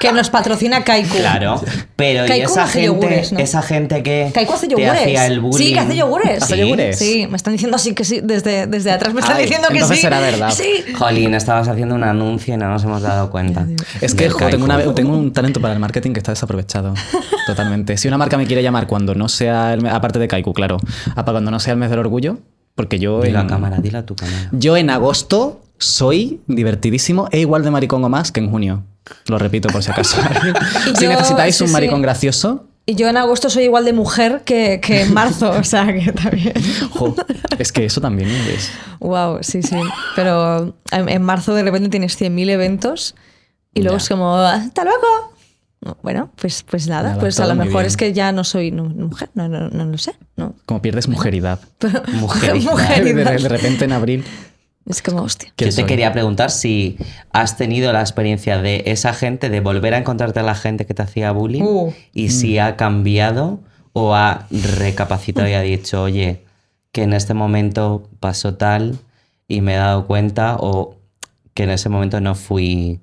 Que 0.00 0.12
nos 0.12 0.28
patrocina 0.28 0.84
Kaiku. 0.84 1.16
Claro. 1.16 1.60
Pero 1.96 2.26
y 2.26 2.40
esa 2.42 2.64
hace 2.64 2.80
gente, 2.82 2.86
yogures, 2.86 3.32
¿no? 3.32 3.38
esa 3.38 3.62
gente 3.62 4.02
que 4.02 4.30
Kaiku 4.34 4.52
hace 4.52 4.66
te 4.68 4.72
yogures. 4.72 5.00
hacía 5.00 5.26
el 5.26 5.40
bullying. 5.40 5.66
Sí, 5.68 5.72
que 5.72 5.80
hace 5.80 5.96
yogures. 5.96 6.42
¿Hace 6.42 6.54
Sí. 6.54 6.60
yogures? 6.60 6.98
Sí, 6.98 7.26
me 7.30 7.36
están 7.36 7.52
diciendo 7.54 7.76
así 7.76 7.94
que 7.94 8.04
sí, 8.04 8.20
desde, 8.22 8.66
desde 8.66 8.90
atrás 8.92 9.14
me 9.14 9.20
están 9.20 9.36
Ay, 9.38 9.44
diciendo 9.44 9.68
que 9.68 9.74
entonces 9.74 9.96
sí. 9.96 10.02
será 10.02 10.20
verdad. 10.20 10.50
Sí. 10.50 10.84
Jolín, 10.98 11.34
estabas 11.34 11.68
haciendo 11.68 11.94
un 11.94 12.04
anuncio 12.04 12.54
y 12.54 12.56
no 12.58 12.68
nos 12.68 12.84
hemos 12.84 13.00
dado 13.00 13.30
cuenta. 13.30 13.66
Es 14.02 14.14
que 14.14 14.28
jo, 14.28 14.36
tengo, 14.50 14.50
Kaiku. 14.50 14.64
una- 14.64 14.94
tengo 14.94 15.16
un 15.16 15.32
talento 15.32 15.60
para 15.62 15.72
el 15.72 15.80
marketing 15.80 16.12
que 16.12 16.18
está 16.20 16.32
desaprovechado. 16.32 16.92
Totalmente. 17.46 17.96
Si 17.96 18.06
una 18.06 18.18
marca 18.18 18.36
me 18.36 18.46
quiere 18.46 18.62
llamar 18.62 18.86
cuando 18.86 19.14
no 19.14 19.28
sea, 19.30 19.72
el, 19.72 19.86
aparte 19.86 20.18
de 20.18 20.28
Kaiku, 20.28 20.52
claro, 20.52 20.76
cuando 21.24 21.50
no 21.50 21.58
sea 21.58 21.72
el 21.72 21.78
mes 21.78 21.88
del 21.88 22.00
orgullo, 22.00 22.38
porque 22.76 23.00
yo... 23.00 23.20
Dile 23.22 23.36
a 23.38 23.40
en- 23.40 23.46
la 23.48 23.52
cámara, 23.52 23.78
dile 23.78 23.98
a 23.98 24.06
tu 24.06 24.14
cámara. 24.14 24.48
Yo 24.52 24.76
en 24.76 24.90
agosto 24.90 25.60
soy 25.78 26.40
divertidísimo 26.46 27.28
e 27.32 27.40
igual 27.40 27.64
de 27.64 27.70
maricón 27.72 28.04
o 28.04 28.08
más 28.08 28.30
que 28.30 28.38
en 28.40 28.50
junio. 28.50 28.84
Lo 29.26 29.38
repito 29.38 29.68
por 29.68 29.82
si 29.82 29.90
acaso. 29.90 30.18
Y 30.86 30.94
si 30.96 31.04
yo- 31.04 31.10
necesitáis 31.10 31.56
sí, 31.56 31.64
un 31.64 31.68
sí. 31.68 31.72
maricón 31.72 32.00
gracioso, 32.02 32.66
Y 32.86 32.94
yo 32.94 33.08
en 33.08 33.16
agosto 33.16 33.50
soy 33.50 33.64
igual 33.64 33.84
de 33.84 33.92
mujer 33.92 34.42
que, 34.44 34.80
que 34.80 35.02
en 35.02 35.12
marzo, 35.12 35.50
o 35.50 35.64
sea 35.64 35.86
que 35.92 36.12
también. 36.12 36.52
jo, 36.92 37.14
es 37.58 37.72
que 37.72 37.84
eso 37.84 38.00
también 38.00 38.30
es. 38.30 38.70
Wow, 39.00 39.38
sí, 39.42 39.62
sí. 39.62 39.76
Pero 40.14 40.74
en, 40.92 41.08
en 41.08 41.22
marzo 41.22 41.52
de 41.54 41.62
repente 41.64 41.88
tienes 41.88 42.20
100.000 42.20 42.48
eventos 42.50 43.14
y 43.74 43.82
luego 43.82 43.96
Ya. 43.98 44.02
es 44.02 44.08
como, 44.08 44.36
¡hasta 44.36 44.84
luego! 44.84 45.32
No, 45.86 45.96
Bueno, 46.02 46.30
pues, 46.36 46.62
pues 46.68 46.88
nada, 46.88 47.10
Nada, 47.10 47.20
pues 47.20 47.38
a 47.40 47.46
lo 47.46 47.54
mejor 47.54 47.74
bien. 47.82 47.86
es 47.86 47.96
que 47.96 48.12
ya 48.12 48.32
no 48.32 48.44
soy 48.44 48.72
mujer, 48.72 49.30
no, 49.34 49.48
no, 49.48 49.68
no 49.68 49.84
lo 49.84 49.98
sé. 49.98 50.12
No. 50.36 50.54
Como 50.66 50.82
pierdes 50.82 51.08
mujeridad. 51.08 51.60
Mujeridad. 52.14 52.54
Mujeridad. 52.72 53.32
De, 53.32 53.42
de 53.42 53.48
repente 53.48 53.84
en 53.84 53.92
abril. 53.92 54.24
Es 54.84 55.02
como, 55.02 55.22
hostia. 55.22 55.52
¿Quién 55.56 55.70
Yo 55.70 55.74
te 55.76 55.82
soy? 55.82 55.88
quería 55.88 56.12
preguntar 56.12 56.50
si 56.50 56.96
has 57.32 57.56
tenido 57.56 57.92
la 57.92 58.00
experiencia 58.00 58.58
de 58.62 58.84
esa 58.86 59.12
gente, 59.14 59.48
de 59.48 59.60
volver 59.60 59.94
a 59.94 59.98
encontrarte 59.98 60.38
a 60.40 60.42
la 60.44 60.54
gente 60.54 60.86
que 60.86 60.94
te 60.94 61.02
hacía 61.02 61.32
bullying 61.32 61.62
Uh. 61.62 61.92
y 62.12 62.28
si 62.30 62.58
ha 62.58 62.76
cambiado 62.76 63.58
o 63.92 64.14
ha 64.14 64.46
recapacitado 64.50 65.48
y 65.48 65.54
ha 65.54 65.60
dicho, 65.62 66.02
oye, 66.02 66.44
que 66.92 67.02
en 67.02 67.14
este 67.14 67.34
momento 67.34 68.08
pasó 68.20 68.54
tal 68.54 68.98
y 69.48 69.60
me 69.60 69.74
he 69.74 69.76
dado 69.76 70.06
cuenta 70.06 70.56
o 70.60 70.96
que 71.54 71.64
en 71.64 71.70
ese 71.70 71.88
momento 71.88 72.20
no 72.20 72.34
fui 72.36 73.00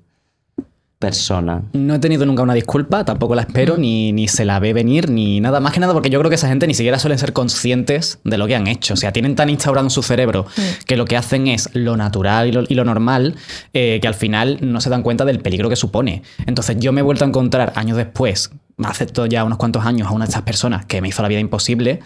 persona. 1.04 1.62
No 1.74 1.94
he 1.94 1.98
tenido 1.98 2.24
nunca 2.24 2.42
una 2.42 2.54
disculpa, 2.54 3.04
tampoco 3.04 3.34
la 3.34 3.42
espero, 3.42 3.76
ni, 3.76 4.12
ni 4.12 4.26
se 4.26 4.46
la 4.46 4.58
ve 4.58 4.72
venir, 4.72 5.10
ni 5.10 5.38
nada. 5.38 5.60
Más 5.60 5.72
que 5.72 5.80
nada 5.80 5.92
porque 5.92 6.08
yo 6.08 6.18
creo 6.18 6.30
que 6.30 6.36
esa 6.36 6.48
gente 6.48 6.66
ni 6.66 6.72
siquiera 6.72 6.98
suelen 6.98 7.18
ser 7.18 7.34
conscientes 7.34 8.20
de 8.24 8.38
lo 8.38 8.46
que 8.46 8.54
han 8.54 8.66
hecho. 8.66 8.94
O 8.94 8.96
sea, 8.96 9.12
tienen 9.12 9.36
tan 9.36 9.50
instaurado 9.50 9.86
en 9.86 9.90
su 9.90 10.02
cerebro 10.02 10.46
que 10.86 10.96
lo 10.96 11.04
que 11.04 11.18
hacen 11.18 11.46
es 11.46 11.68
lo 11.74 11.98
natural 11.98 12.48
y 12.48 12.52
lo, 12.52 12.64
y 12.66 12.74
lo 12.74 12.84
normal, 12.84 13.36
eh, 13.74 13.98
que 14.00 14.08
al 14.08 14.14
final 14.14 14.58
no 14.62 14.80
se 14.80 14.88
dan 14.88 15.02
cuenta 15.02 15.26
del 15.26 15.40
peligro 15.40 15.68
que 15.68 15.76
supone. 15.76 16.22
Entonces 16.46 16.76
yo 16.78 16.92
me 16.92 17.00
he 17.00 17.04
vuelto 17.04 17.24
a 17.24 17.28
encontrar 17.28 17.74
años 17.76 17.98
después, 17.98 18.50
hace 18.82 19.06
ya 19.28 19.44
unos 19.44 19.58
cuantos 19.58 19.84
años, 19.84 20.08
a 20.08 20.12
una 20.12 20.24
de 20.24 20.30
estas 20.30 20.42
personas 20.42 20.86
que 20.86 21.02
me 21.02 21.08
hizo 21.08 21.20
la 21.20 21.28
vida 21.28 21.40
imposible. 21.40 22.00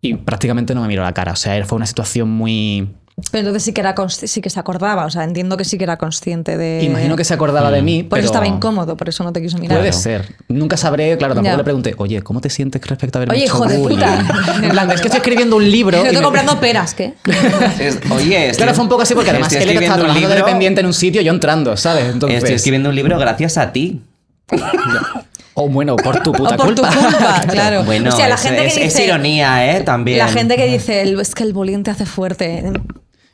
y 0.00 0.14
prácticamente 0.14 0.74
no 0.74 0.82
me 0.82 0.88
miró 0.88 1.02
la 1.02 1.12
cara. 1.12 1.32
O 1.32 1.36
sea, 1.36 1.64
fue 1.64 1.76
una 1.76 1.86
situación 1.86 2.30
muy... 2.30 2.88
Pero 3.30 3.38
entonces 3.42 3.62
sí 3.62 3.72
que, 3.72 3.80
era 3.80 3.94
sí 4.08 4.40
que 4.40 4.50
se 4.50 4.58
acordaba, 4.58 5.06
o 5.06 5.10
sea, 5.10 5.22
entiendo 5.22 5.56
que 5.56 5.64
sí 5.64 5.78
que 5.78 5.84
era 5.84 5.96
consciente 5.98 6.56
de... 6.56 6.82
Imagino 6.82 7.14
que 7.14 7.22
se 7.24 7.32
acordaba 7.32 7.70
de 7.70 7.80
mí, 7.80 8.00
Eh, 8.00 8.02
Por 8.04 8.10
pero 8.18 8.22
eso 8.24 8.32
estaba 8.32 8.46
incómodo, 8.48 8.96
por 8.96 9.08
eso 9.08 9.22
no 9.22 9.32
te 9.32 9.40
quiso 9.40 9.56
mirar. 9.58 9.78
Puede 9.78 9.92
ser. 9.92 10.34
Nunca 10.48 10.76
sabré, 10.76 11.16
claro, 11.16 11.34
tampoco 11.34 11.52
Ya. 11.52 11.56
le 11.56 11.62
pregunté, 11.62 11.94
oye, 11.98 12.22
¿cómo 12.22 12.40
te 12.40 12.50
sientes 12.50 12.84
respecto 12.84 13.16
a 13.16 13.20
haberme 13.20 13.36
Oye, 13.36 13.44
hijo 13.44 13.64
de 13.66 13.78
bullying?" 13.78 13.96
puta. 13.96 14.58
En 14.64 14.70
plan, 14.70 14.90
es 14.90 15.00
que 15.00 15.06
estoy 15.06 15.18
escribiendo 15.18 15.54
un 15.56 15.70
libro. 15.70 15.96
Yo 15.96 16.02
y 16.04 16.06
estoy 16.08 16.18
me- 16.18 16.24
comprando 16.24 16.58
peras, 16.58 16.94
¿qué? 16.94 17.14
Es- 17.78 18.00
oye, 18.10 18.46
estoy- 18.48 18.56
Claro, 18.64 18.74
fue 18.74 18.82
un 18.82 18.90
poco 18.90 19.02
así 19.02 19.14
porque 19.14 19.30
además 19.30 19.52
estoy 19.52 19.62
él 19.62 19.68
estaba 19.70 19.84
escribiendo 19.84 19.94
un 19.94 20.00
trabajando 20.06 20.28
de 20.28 20.34
libro- 20.34 20.46
dependiente 20.46 20.80
en 20.80 20.86
un 20.88 20.94
sitio 20.94 21.20
y 21.20 21.24
yo 21.24 21.32
entrando, 21.32 21.76
¿sabes? 21.76 22.06
Entonces, 22.12 22.38
Estoy 22.38 22.54
escribiendo 22.56 22.88
un 22.88 22.96
libro 22.96 23.16
gracias 23.18 23.58
a 23.58 23.70
ti. 23.72 24.02
O 25.56 25.68
bueno, 25.68 25.94
por 25.94 26.20
tu 26.20 26.32
puta 26.32 26.56
o 26.56 26.58
por 26.58 26.66
culpa. 26.74 26.90
tu 26.90 26.98
culpa, 26.98 27.40
claro. 27.48 27.84
Bueno, 27.84 28.08
o 28.08 28.12
sea, 28.12 28.26
la 28.28 28.34
es, 28.34 28.40
gente 28.42 28.66
es- 28.66 28.74
que 28.74 28.84
es 28.86 28.92
dice... 28.92 29.04
ironía, 29.06 29.72
¿eh? 29.76 29.82
También. 29.82 30.18
La 30.18 30.26
gente 30.26 30.56
que 30.56 30.66
dice, 30.66 31.02
es 31.02 31.32
que 31.36 31.44
el 31.44 31.52
bullying 31.52 31.84
te 31.84 31.92
hace 31.92 32.06
fuerte. 32.06 32.72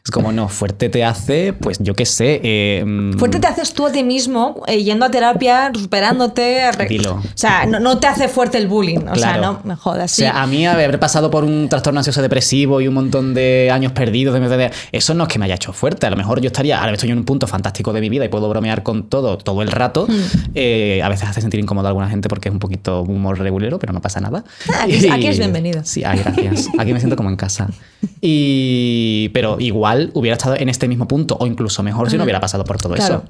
Es 0.03 0.11
como, 0.11 0.33
no, 0.33 0.49
fuerte 0.49 0.89
te 0.89 1.05
hace, 1.05 1.53
pues 1.53 1.79
yo 1.79 1.95
qué 1.95 2.07
sé. 2.07 2.41
eh, 2.43 2.83
mm, 2.87 3.19
Fuerte 3.19 3.39
te 3.39 3.47
haces 3.47 3.75
tú 3.75 3.85
a 3.87 3.93
ti 3.93 4.03
mismo, 4.03 4.63
eh, 4.67 4.83
yendo 4.83 5.05
a 5.05 5.11
terapia, 5.11 5.71
superándote. 5.75 6.63
arre- 6.63 6.89
Dilo. 6.89 7.17
O 7.17 7.23
sea, 7.35 7.67
no, 7.67 7.81
no 7.81 7.99
te 7.99 8.07
hace 8.07 8.27
fuerte 8.29 8.57
el 8.57 8.67
bullying. 8.67 9.01
O 9.01 9.15
sea, 9.15 9.35
Claro. 9.35 9.43
no 9.43 9.61
me 9.65 9.77
jodas. 9.77 10.11
O 10.15 10.17
sea, 10.17 10.43
a 10.43 10.47
mí 10.47 10.67
haber 10.67 10.99
pasado 10.99 11.31
por 11.31 11.45
un 11.45 11.69
trastorno 11.69 12.01
ansioso 12.01 12.23
depresivo 12.23 12.81
y 12.81 12.89
un 12.89 12.95
montón 12.95 13.35
de 13.35 13.71
años 13.71 13.93
perdidos, 13.93 14.33
de, 14.33 14.41
de- 14.41 14.57
de- 14.57 14.71
eso 14.93 15.13
no 15.13 15.25
es 15.25 15.29
que 15.29 15.39
me 15.39 15.45
haya 15.45 15.57
hecho 15.57 15.75
fuerte. 15.75 16.07
A 16.07 16.11
lo 16.11 16.17
mejor 16.17 16.41
yo 16.41 16.47
estaría, 16.47 16.81
ahora 16.81 16.93
estoy 16.93 17.11
en 17.11 17.19
un 17.19 17.25
punto 17.27 17.47
fantástico 17.47 17.93
de 17.93 18.01
mi 18.01 18.09
vida 18.09 18.25
y 18.25 18.29
puedo 18.31 18.49
bromear 18.49 18.83
con 18.83 19.09
todo, 19.11 19.37
todo 19.37 19.61
el 19.61 19.71
rato. 19.71 20.07
Hmm. 20.09 20.51
Eh, 20.55 21.03
a 21.05 21.11
veces 21.11 21.29
hace 21.29 21.43
sentir 21.43 21.61
incómodo 21.61 21.87
a 21.89 21.91
alguna 21.91 22.09
gente 22.09 22.29
porque 22.31 22.49
es 22.49 22.53
un 22.55 22.59
poquito 22.59 23.03
humor 23.03 23.39
regulero, 23.39 23.79
pero 23.79 23.93
no 23.93 24.01
pasa 24.01 24.19
nada. 24.21 24.45
Ah, 24.73 24.85
aquí 24.85 24.95
es- 24.95 25.11
aquí 25.11 25.27
es 25.27 25.39
bienvenido. 25.39 25.83
Sí, 25.85 26.05
ay, 26.05 26.21
gracias. 26.25 26.69
Aquí 26.79 26.95
me 26.95 27.01
siento 27.01 27.17
como 27.17 27.29
en 27.29 27.37
casa. 27.37 27.69
Y, 28.21 29.31
pero 29.33 29.59
igual 29.61 30.11
hubiera 30.15 30.37
estado 30.37 30.57
en 30.57 30.69
este 30.69 30.89
mismo 30.89 31.09
punto, 31.09 31.37
o 31.41 31.47
incluso 31.47 31.83
mejor 31.83 32.11
si 32.11 32.17
no 32.17 32.25
hubiera 32.25 32.41
pasado 32.41 32.65
por 32.65 32.77
todo 32.77 32.95
claro, 32.95 33.15
eso. 33.15 33.25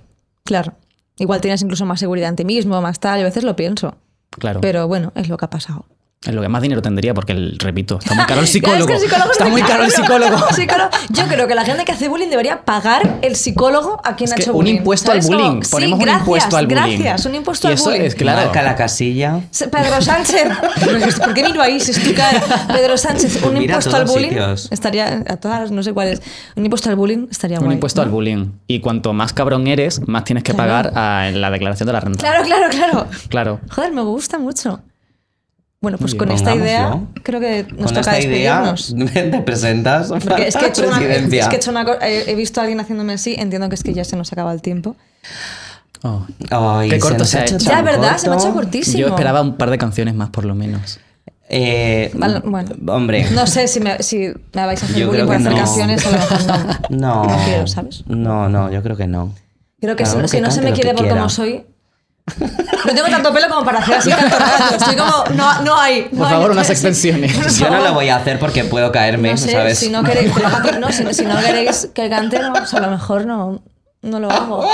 claro. 0.45 0.75
Igual 1.19 1.41
tienes 1.41 1.61
incluso 1.63 1.85
más 1.85 2.01
seguridad 2.01 2.31
en 2.31 2.37
ti 2.37 2.45
mismo, 2.45 2.81
más 2.81 2.99
tal. 2.99 3.19
Yo 3.19 3.27
a 3.27 3.29
veces 3.29 3.45
lo 3.45 3.55
pienso. 3.55 3.95
Claro. 4.31 4.61
Pero 4.63 4.89
bueno, 4.89 5.13
es 5.15 5.29
lo 5.29 5.37
que 5.37 5.45
ha 5.45 5.51
pasado. 5.51 5.85
Es 6.23 6.35
lo 6.35 6.43
que 6.43 6.51
más 6.51 6.61
dinero 6.61 6.83
tendría 6.83 7.15
porque, 7.15 7.33
el- 7.33 7.57
repito, 7.59 7.99
está 7.99 8.13
muy 8.15 8.27
caro 8.27 8.43
el 8.43 8.47
psicólogo. 8.47 8.81
Es 8.81 8.87
que 8.87 8.93
el 8.93 9.01
psicólogo 9.01 9.33
está 9.33 9.45
es 9.47 9.51
muy 9.51 9.63
caro 9.63 9.85
el 9.85 9.91
psicólogo. 9.91 10.37
Psicólogo. 10.55 10.91
Yo 11.09 11.27
creo 11.29 11.49
que 11.49 11.55
la 11.55 11.65
gente 11.65 11.87
que 11.87 11.93
hace 11.93 12.09
bullying 12.09 12.29
debería 12.29 12.61
pagar 12.67 13.21
el 13.23 13.37
psicólogo 13.37 14.03
a 14.05 14.17
quien 14.17 14.29
Es 14.29 14.33
ha 14.35 14.37
hecho 14.43 14.51
un 14.51 14.59
bullying. 14.59 14.75
impuesto 14.77 15.13
al 15.13 15.21
bullying. 15.23 15.63
sí, 15.63 15.71
Ponemos 15.71 15.99
un 15.99 16.05
gracias, 16.05 16.21
impuesto 16.21 16.57
al 16.59 16.67
bullying. 16.67 16.99
Gracias, 17.01 17.25
un 17.25 17.35
impuesto 17.37 17.69
Y 17.69 17.71
al 17.71 17.75
eso 17.77 17.85
bullying. 17.85 18.01
es 18.03 18.15
Claro. 18.17 18.43
Marca 18.43 18.63
la 18.63 18.77
casilla. 18.77 19.41
Pedro 19.73 20.03
Sánchez. 20.03 20.49
¿Por 21.25 21.33
qué 21.33 21.43
miro 21.43 21.63
ahí 21.63 21.81
si 21.81 21.93
es 21.93 22.03
tu 22.05 22.13
cara? 22.15 22.43
Pedro 22.69 22.99
Sánchez, 22.99 23.37
un 23.37 23.41
Pues 23.41 23.53
mira 23.55 23.77
a 23.77 23.77
impuesto 23.79 23.97
al 23.97 24.05
bullying. 24.05 24.29
sitios. 24.29 24.69
Estaría 24.73 25.25
a 25.27 25.37
todas, 25.39 25.71
no 25.71 25.83
sé 25.83 25.95
cuál 25.95 26.09
es. 26.09 26.21
Un 26.55 26.67
impuesto 26.67 26.91
al 26.91 26.97
bullying 26.97 27.29
estaría 27.31 27.57
Un 27.61 27.65
guay. 27.65 27.75
impuesto 27.77 28.03
al 28.03 28.11
bullying. 28.11 28.49
Y 28.67 28.81
cuanto 28.81 29.15
más 29.15 29.33
cabrón 29.33 29.67
eres, 29.69 30.07
más 30.07 30.25
tienes 30.25 30.45
que 30.45 30.53
Claro. 30.53 30.69
pagar 30.91 30.93
a- 30.99 31.29
en 31.31 31.41
la 31.41 31.51
declaración 31.51 31.87
de 31.87 31.95
la 31.95 32.01
renta. 32.01 32.19
Claro, 32.21 32.45
claro, 32.45 32.67
claro. 32.69 33.07
Claro. 33.31 33.61
Joder, 33.71 33.93
me 33.93 34.03
gusta 34.03 34.39
mucho. 34.39 34.83
Bueno, 35.83 35.97
pues 35.97 36.15
con 36.15 36.31
esta 36.31 36.55
idea 36.55 37.01
creo 37.23 37.41
que 37.41 37.63
nos 37.71 37.87
Con 37.93 38.03
toca 38.03 38.19
esta 38.19 38.21
idea 38.21 38.73
despedirnos. 38.73 39.13
te 39.33 39.41
presentas 39.41 40.09
Porque 40.09 40.49
es 40.49 40.57
que 40.57 40.67
he 40.67 40.69
hecho 40.69 40.87
una, 40.87 40.99
presidencia. 40.99 41.43
es 41.43 41.49
que 41.49 41.55
he, 41.57 41.59
hecho 41.59 41.71
una 41.71 41.85
co- 41.87 41.99
he 42.03 42.31
he 42.31 42.35
visto 42.35 42.61
a 42.61 42.65
alguien 42.65 42.81
haciéndome 42.81 43.15
así, 43.15 43.35
entiendo 43.39 43.69
que 43.71 43.77
es 43.77 43.83
que 43.83 43.95
ya 43.95 44.05
se 44.05 44.15
nos 44.17 44.31
acaba 44.31 44.53
el 44.53 44.61
tiempo. 44.61 44.97
Oh. 46.03 46.27
Ay, 46.51 46.91
Qué 46.91 46.99
corto 46.99 47.25
se 47.25 47.39
ha 47.39 47.43
hecho. 47.45 47.57
Ya, 47.59 47.81
¿verdad? 47.81 48.19
Se 48.19 48.29
me 48.29 48.35
ha 48.37 48.39
hecho 48.39 48.53
cortísimo. 48.53 48.99
Yo 48.99 49.09
esperaba 49.09 49.41
un 49.41 49.57
par 49.57 49.71
de 49.71 49.79
canciones 49.79 50.15
más, 50.15 50.29
por 50.29 50.45
lo 50.45 50.55
menos. 50.55 51.01
Eh, 51.49 52.11
Vale, 52.15 52.41
bueno. 52.45 52.71
Hombre. 52.87 53.27
No 53.33 53.47
sé 53.47 53.67
si 53.67 53.81
me, 53.81 54.03
si 54.03 54.19
me 54.53 54.67
vais 54.67 54.83
a 54.83 54.87
hacer 54.87 54.97
Yo 54.99 55.09
bullying 55.09 55.27
por 55.27 55.37
hacer 55.37 55.51
no. 55.53 55.57
canciones, 55.59 56.07
a 56.07 56.11
lo 56.11 56.19
mejor 56.19 56.47
no. 56.47 56.89
No. 56.91 57.25
No 57.25 57.45
quiero, 57.45 57.67
¿sabes? 57.67 58.05
No, 58.07 58.49
no, 58.51 58.71
yo 58.71 58.83
creo 58.83 58.97
que 58.99 59.07
no. 59.07 59.35
Creo 59.81 59.97
que 59.97 60.05
si, 60.05 60.17
no 60.41 60.51
se 60.51 60.61
me 60.61 60.73
quiere 60.73 60.93
por 60.95 61.09
como 61.09 61.29
soy. 61.31 61.65
No 62.39 62.95
tengo 62.95 63.09
tanto 63.09 63.33
pelo 63.33 63.49
como 63.49 63.65
para 63.65 63.79
hacer 63.81 63.95
así 63.97 64.11
tanto 64.11 64.39
rato. 64.39 64.75
Estoy 64.77 64.97
como. 64.97 65.25
No, 65.35 65.63
no 65.63 65.79
hay. 65.81 66.09
no 66.13 66.19
Por 66.19 66.27
hay- 66.27 66.33
favor, 66.35 66.51
unas 66.53 66.71
extensiones. 66.71 67.59
Yo 67.59 67.71
no 67.71 67.81
lo 67.83 67.93
voy 67.95 68.09
a 68.09 68.17
hacer 68.17 68.39
porque 68.39 68.65
puedo 68.65 68.91
caerme, 68.93 69.33
No 69.33 69.37
sé, 69.37 69.53
¿sabes? 69.53 69.79
si 69.79 69.91
no 69.91 70.03
queréis, 70.03 70.33
no, 70.81 70.91
si, 70.93 71.13
si 71.15 71.25
no 71.27 71.39
queréis 71.41 71.89
que 71.95 72.09
cante, 72.09 72.39
no, 72.39 72.53
pues 72.53 72.73
a 72.75 72.81
lo 72.81 72.91
mejor 72.91 73.27
no, 73.27 73.63
no 74.03 74.21
lo 74.21 74.31
hago. 74.31 74.67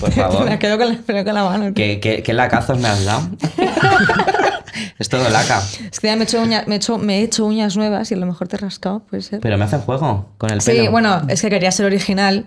Por 0.00 0.10
favor. 0.12 0.44
Me 0.50 0.58
quedo 0.58 0.76
con 0.78 0.88
la, 0.88 0.96
quedo 0.96 1.24
con 1.24 1.34
la 1.34 1.44
mano. 1.44 1.72
¿Qué, 1.74 2.00
qué, 2.00 2.22
qué 2.22 2.32
lacazos 2.32 2.78
me 2.78 2.88
has 2.88 3.04
dado? 3.04 3.28
es 4.98 5.08
todo 5.08 5.28
laca. 5.30 5.62
Es 5.90 6.00
que 6.00 6.08
ya 6.08 6.16
me 6.16 6.22
he, 6.22 6.24
hecho 6.24 6.42
uña- 6.42 6.64
me, 6.66 6.74
he 6.74 6.76
hecho, 6.78 6.98
me 6.98 7.18
he 7.20 7.22
hecho 7.22 7.44
uñas 7.46 7.76
nuevas 7.76 8.10
y 8.10 8.14
a 8.14 8.16
lo 8.16 8.26
mejor 8.26 8.48
te 8.48 8.56
he 8.56 8.58
rascado, 8.58 9.00
puede 9.00 9.22
ser. 9.22 9.40
Pero 9.40 9.56
me 9.58 9.64
hace 9.64 9.78
juego 9.78 10.28
con 10.38 10.50
el 10.50 10.60
Sí, 10.60 10.72
pelo. 10.72 10.90
bueno, 10.90 11.22
es 11.28 11.40
que 11.42 11.50
quería 11.50 11.70
ser 11.70 11.86
original 11.86 12.46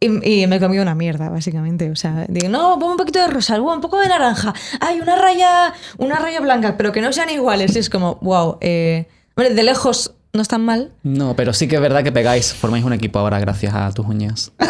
y, 0.00 0.42
y 0.42 0.46
me 0.46 0.56
he 0.56 0.60
comido 0.60 0.82
una 0.82 0.94
mierda, 0.94 1.28
básicamente. 1.28 1.90
O 1.90 1.96
sea, 1.96 2.26
digo, 2.28 2.48
no, 2.48 2.78
pongo 2.78 2.92
un 2.92 2.96
poquito 2.98 3.18
de 3.20 3.28
rosa, 3.28 3.60
un 3.60 3.80
poco 3.80 3.98
de 4.00 4.08
naranja. 4.08 4.54
Hay 4.80 5.00
una 5.00 5.16
raya, 5.16 5.72
una 5.98 6.16
raya 6.16 6.40
blanca, 6.40 6.76
pero 6.76 6.92
que 6.92 7.00
no 7.00 7.12
sean 7.12 7.30
iguales. 7.30 7.74
Y 7.76 7.78
es 7.80 7.90
como, 7.90 8.16
wow. 8.22 8.58
Eh, 8.60 9.06
hombre, 9.36 9.54
de 9.54 9.62
lejos 9.62 10.14
no 10.32 10.42
están 10.42 10.64
mal. 10.64 10.92
No, 11.02 11.34
pero 11.34 11.52
sí 11.52 11.66
que 11.68 11.76
es 11.76 11.80
verdad 11.80 12.02
que 12.04 12.12
pegáis, 12.12 12.52
formáis 12.54 12.84
un 12.84 12.92
equipo 12.92 13.18
ahora 13.18 13.40
gracias 13.40 13.74
a 13.74 13.90
tus 13.92 14.06
uñas. 14.06 14.52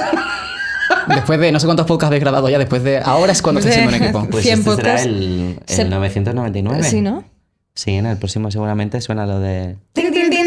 Después 1.09 1.41
de 1.41 1.53
no 1.53 1.59
sé 1.61 1.67
cuántos 1.67 1.87
podcasts 1.87 2.09
habéis 2.09 2.21
grabado 2.23 2.49
ya, 2.51 2.59
después 2.59 2.83
de. 2.83 2.99
Ahora 2.99 3.33
es 3.33 3.41
cuando 3.41 3.61
estáis 3.61 3.77
siendo 3.77 3.97
un 3.97 4.03
equipo. 4.03 4.27
Pues 4.31 4.45
100 4.45 4.59
este 4.59 4.77
será 4.77 5.03
el, 5.03 5.59
el 5.67 5.75
Se- 5.75 5.85
999. 5.87 6.83
Sí, 6.83 7.01
¿no? 7.01 7.25
Sí, 7.75 7.93
en 7.93 8.07
el 8.07 8.19
próximo 8.19 8.51
seguramente 8.51 9.01
suena 9.01 9.25
lo 9.25 9.38
de... 9.41 9.77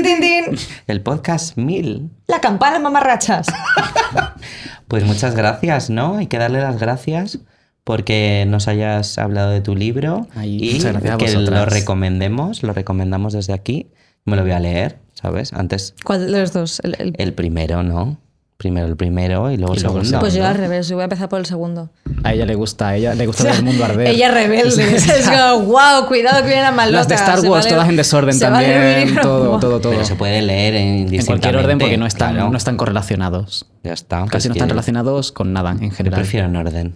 Tin, 0.03 0.19
tin, 0.19 0.21
tin, 0.21 0.45
tin, 0.45 0.55
tin. 0.55 0.65
El 0.87 1.01
podcast 1.01 1.57
1000. 1.57 2.09
La 2.27 2.39
campana, 2.41 2.79
mamarrachas. 2.79 3.47
Pues 4.87 5.05
muchas 5.05 5.35
gracias, 5.35 5.89
¿no? 5.89 6.17
Hay 6.17 6.27
que 6.27 6.37
darle 6.37 6.59
las 6.59 6.77
gracias 6.77 7.39
porque 7.85 8.45
nos 8.47 8.67
hayas 8.67 9.17
hablado 9.17 9.51
de 9.51 9.61
tu 9.61 9.73
libro 9.75 10.27
Ay, 10.35 10.57
y 10.61 10.79
que 10.79 11.31
lo 11.37 11.65
recomendemos, 11.65 12.61
lo 12.61 12.73
recomendamos 12.73 13.31
desde 13.33 13.53
aquí. 13.53 13.87
Me 14.25 14.35
lo 14.35 14.41
voy 14.43 14.51
a 14.51 14.59
leer, 14.59 14.99
¿sabes? 15.13 15.53
Antes 15.53 15.95
¿Cuál 16.03 16.25
de 16.31 16.39
los 16.39 16.51
dos? 16.53 16.81
El- 16.83 16.95
el- 16.99 17.15
el 17.17 17.33
primero, 17.33 17.83
¿no? 17.83 18.17
Primero 18.61 18.85
el 18.85 18.95
primero 18.95 19.49
y 19.49 19.57
luego 19.57 19.73
Y 19.73 19.77
el 19.77 19.81
segundo. 19.81 20.19
Pues 20.19 20.35
yo 20.35 20.45
al 20.45 20.53
revés, 20.53 20.87
yo 20.87 20.95
voy 20.95 21.01
a 21.01 21.05
empezar 21.05 21.27
por 21.29 21.39
el 21.39 21.47
segundo. 21.47 21.89
A 22.23 22.31
ella 22.31 22.45
le 22.45 22.53
gusta, 22.53 22.89
a 22.89 22.95
ella 22.95 23.15
le 23.15 23.25
gusta 23.25 23.45
ver 23.45 23.55
el 23.55 23.63
mundo 23.63 23.83
arder. 23.83 24.07
Ella 24.09 24.27
es 24.27 24.33
rebelde. 24.35 24.95
es 24.95 25.27
como, 25.27 25.65
wow, 25.65 26.05
cuidado 26.07 26.43
que 26.43 26.49
viene 26.49 26.61
la 26.61 26.71
malota. 26.71 26.99
Las 26.99 27.07
de 27.07 27.15
Star 27.15 27.39
Wars, 27.39 27.67
todas 27.67 27.89
en 27.89 27.95
desorden 27.95 28.39
también. 28.39 29.15
Todo, 29.19 29.59
todo, 29.59 29.81
todo. 29.81 29.93
Pero 29.93 30.05
se 30.05 30.13
puede 30.13 30.43
leer 30.43 30.75
en, 30.75 31.11
En 31.11 31.25
cualquier 31.25 31.57
orden 31.57 31.79
porque 31.79 31.97
no 31.97 32.05
están, 32.05 32.35
claro. 32.35 32.51
no 32.51 32.57
están 32.57 32.77
correlacionados. 32.77 33.65
Ya 33.83 33.93
está. 33.93 34.19
Casi 34.19 34.29
pues 34.29 34.45
no 34.49 34.53
están 34.53 34.69
relacionados 34.69 35.31
con 35.31 35.53
nada 35.53 35.71
en 35.71 35.89
Yo 35.89 35.95
general. 35.95 36.19
prefiero 36.19 36.45
en 36.45 36.55
orden. 36.55 36.95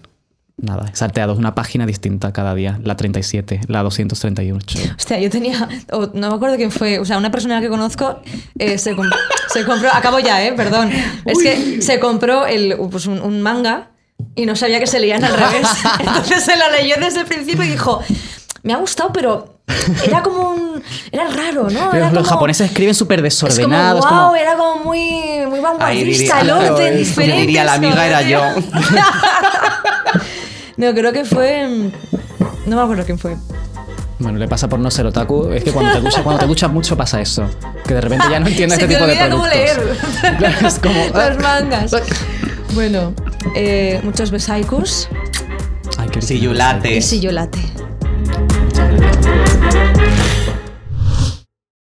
Nada, 0.58 0.90
salteados. 0.94 1.38
Una 1.38 1.54
página 1.54 1.86
distinta 1.86 2.32
cada 2.32 2.56
día. 2.56 2.80
La 2.84 2.96
37, 2.96 3.62
la 3.68 3.84
238. 3.84 4.80
Hostia, 4.98 5.20
yo 5.20 5.30
tenía, 5.30 5.68
o 5.92 6.10
no 6.14 6.30
me 6.30 6.36
acuerdo 6.36 6.56
quién 6.56 6.72
fue, 6.72 6.98
o 7.00 7.06
sea, 7.06 7.18
una 7.18 7.30
persona 7.30 7.60
que 7.60 7.68
conozco 7.68 8.22
eh, 8.58 8.78
se, 8.78 8.96
com- 8.96 9.10
se 9.54 9.66
compró, 9.66 9.90
acabo 9.94 10.20
ya, 10.20 10.44
eh, 10.46 10.54
perdón, 10.54 10.92
es 11.26 11.38
que 11.40 11.82
se 11.82 12.00
compró 12.00 12.46
el, 12.46 12.78
pues 12.90 13.06
un, 13.06 13.20
un 13.22 13.42
manga 13.42 13.90
y 14.34 14.46
no 14.46 14.56
sabía 14.56 14.80
que 14.80 14.88
se 14.88 15.00
leían 15.00 15.24
al 15.26 15.34
revés, 15.34 15.68
entonces 16.00 16.44
se 16.44 16.56
lo 16.56 16.72
leyó 16.72 16.96
desde 17.02 17.20
el 17.22 17.26
principio 17.26 17.66
y 17.66 17.70
dijo, 17.70 18.02
me 18.64 18.74
ha 18.74 18.78
gustado, 18.78 19.12
pero 19.12 19.60
era 20.08 20.24
como 20.24 20.52
un, 20.52 20.84
era 21.12 21.28
raro, 21.28 21.64
¿no? 21.70 21.90
Pero 21.92 22.06
Era 22.06 22.12
los 22.14 22.24
como- 22.24 22.30
japoneses 22.36 22.68
escriben 22.72 22.96
súper 22.96 23.26
es 23.26 23.38
como, 23.40 23.50
desordenados. 23.50 24.00
wow, 24.02 24.10
como- 24.10 24.36
era 24.38 24.56
como 24.56 24.84
muy, 24.86 25.46
muy 25.50 25.60
vanguardista, 25.60 26.40
el 26.40 26.50
orden, 26.50 26.94
Yo 26.94 26.98
diferente. 27.00 27.42
diría 27.42 27.64
la 27.66 27.74
amiga 27.74 28.08
era 28.08 28.22
yo. 28.22 28.42
No, 30.78 30.94
creo 30.94 31.14
que 31.14 31.24
fue, 31.26 31.92
no 32.66 32.76
me 32.76 32.82
acuerdo 32.82 33.04
quién 33.06 33.18
fue. 33.18 33.36
Bueno, 34.20 34.38
le 34.40 34.48
pasa 34.48 34.68
por 34.70 34.80
no 34.80 34.90
ser 34.92 35.06
otaku. 35.06 35.50
Es 35.52 35.64
que 35.64 35.72
cuando 35.72 35.92
te 35.94 36.00
duchas, 36.02 36.22
cuando 36.22 36.40
te 36.40 36.48
duchas 36.48 36.72
mucho 36.72 36.96
pasa 36.98 37.20
eso. 37.22 37.46
Que 37.86 37.94
de 37.94 38.02
repente 38.02 38.26
ya 38.30 38.40
no 38.40 38.48
entiendes 38.50 38.80
este 38.80 38.88
te 38.88 38.94
tipo 38.96 39.06
de 39.06 39.12
olvida 39.14 39.30
cómo 39.30 39.44
productos. 39.44 40.04
leer. 40.24 40.38
Claro, 40.38 40.68
es 40.68 40.80
como- 40.80 41.06
Los 41.14 41.38
mangas. 41.44 41.92
Bueno, 42.74 43.14
eh, 43.56 44.02
muchos 44.04 44.32
besaicos 44.32 45.08
Ay, 45.98 46.10
qué 46.10 46.22
Si 46.22 46.40
you 46.40 46.52
y 46.52 46.56
late. 46.56 47.02
si 47.02 47.20
yo 47.22 47.32
late. 47.32 47.60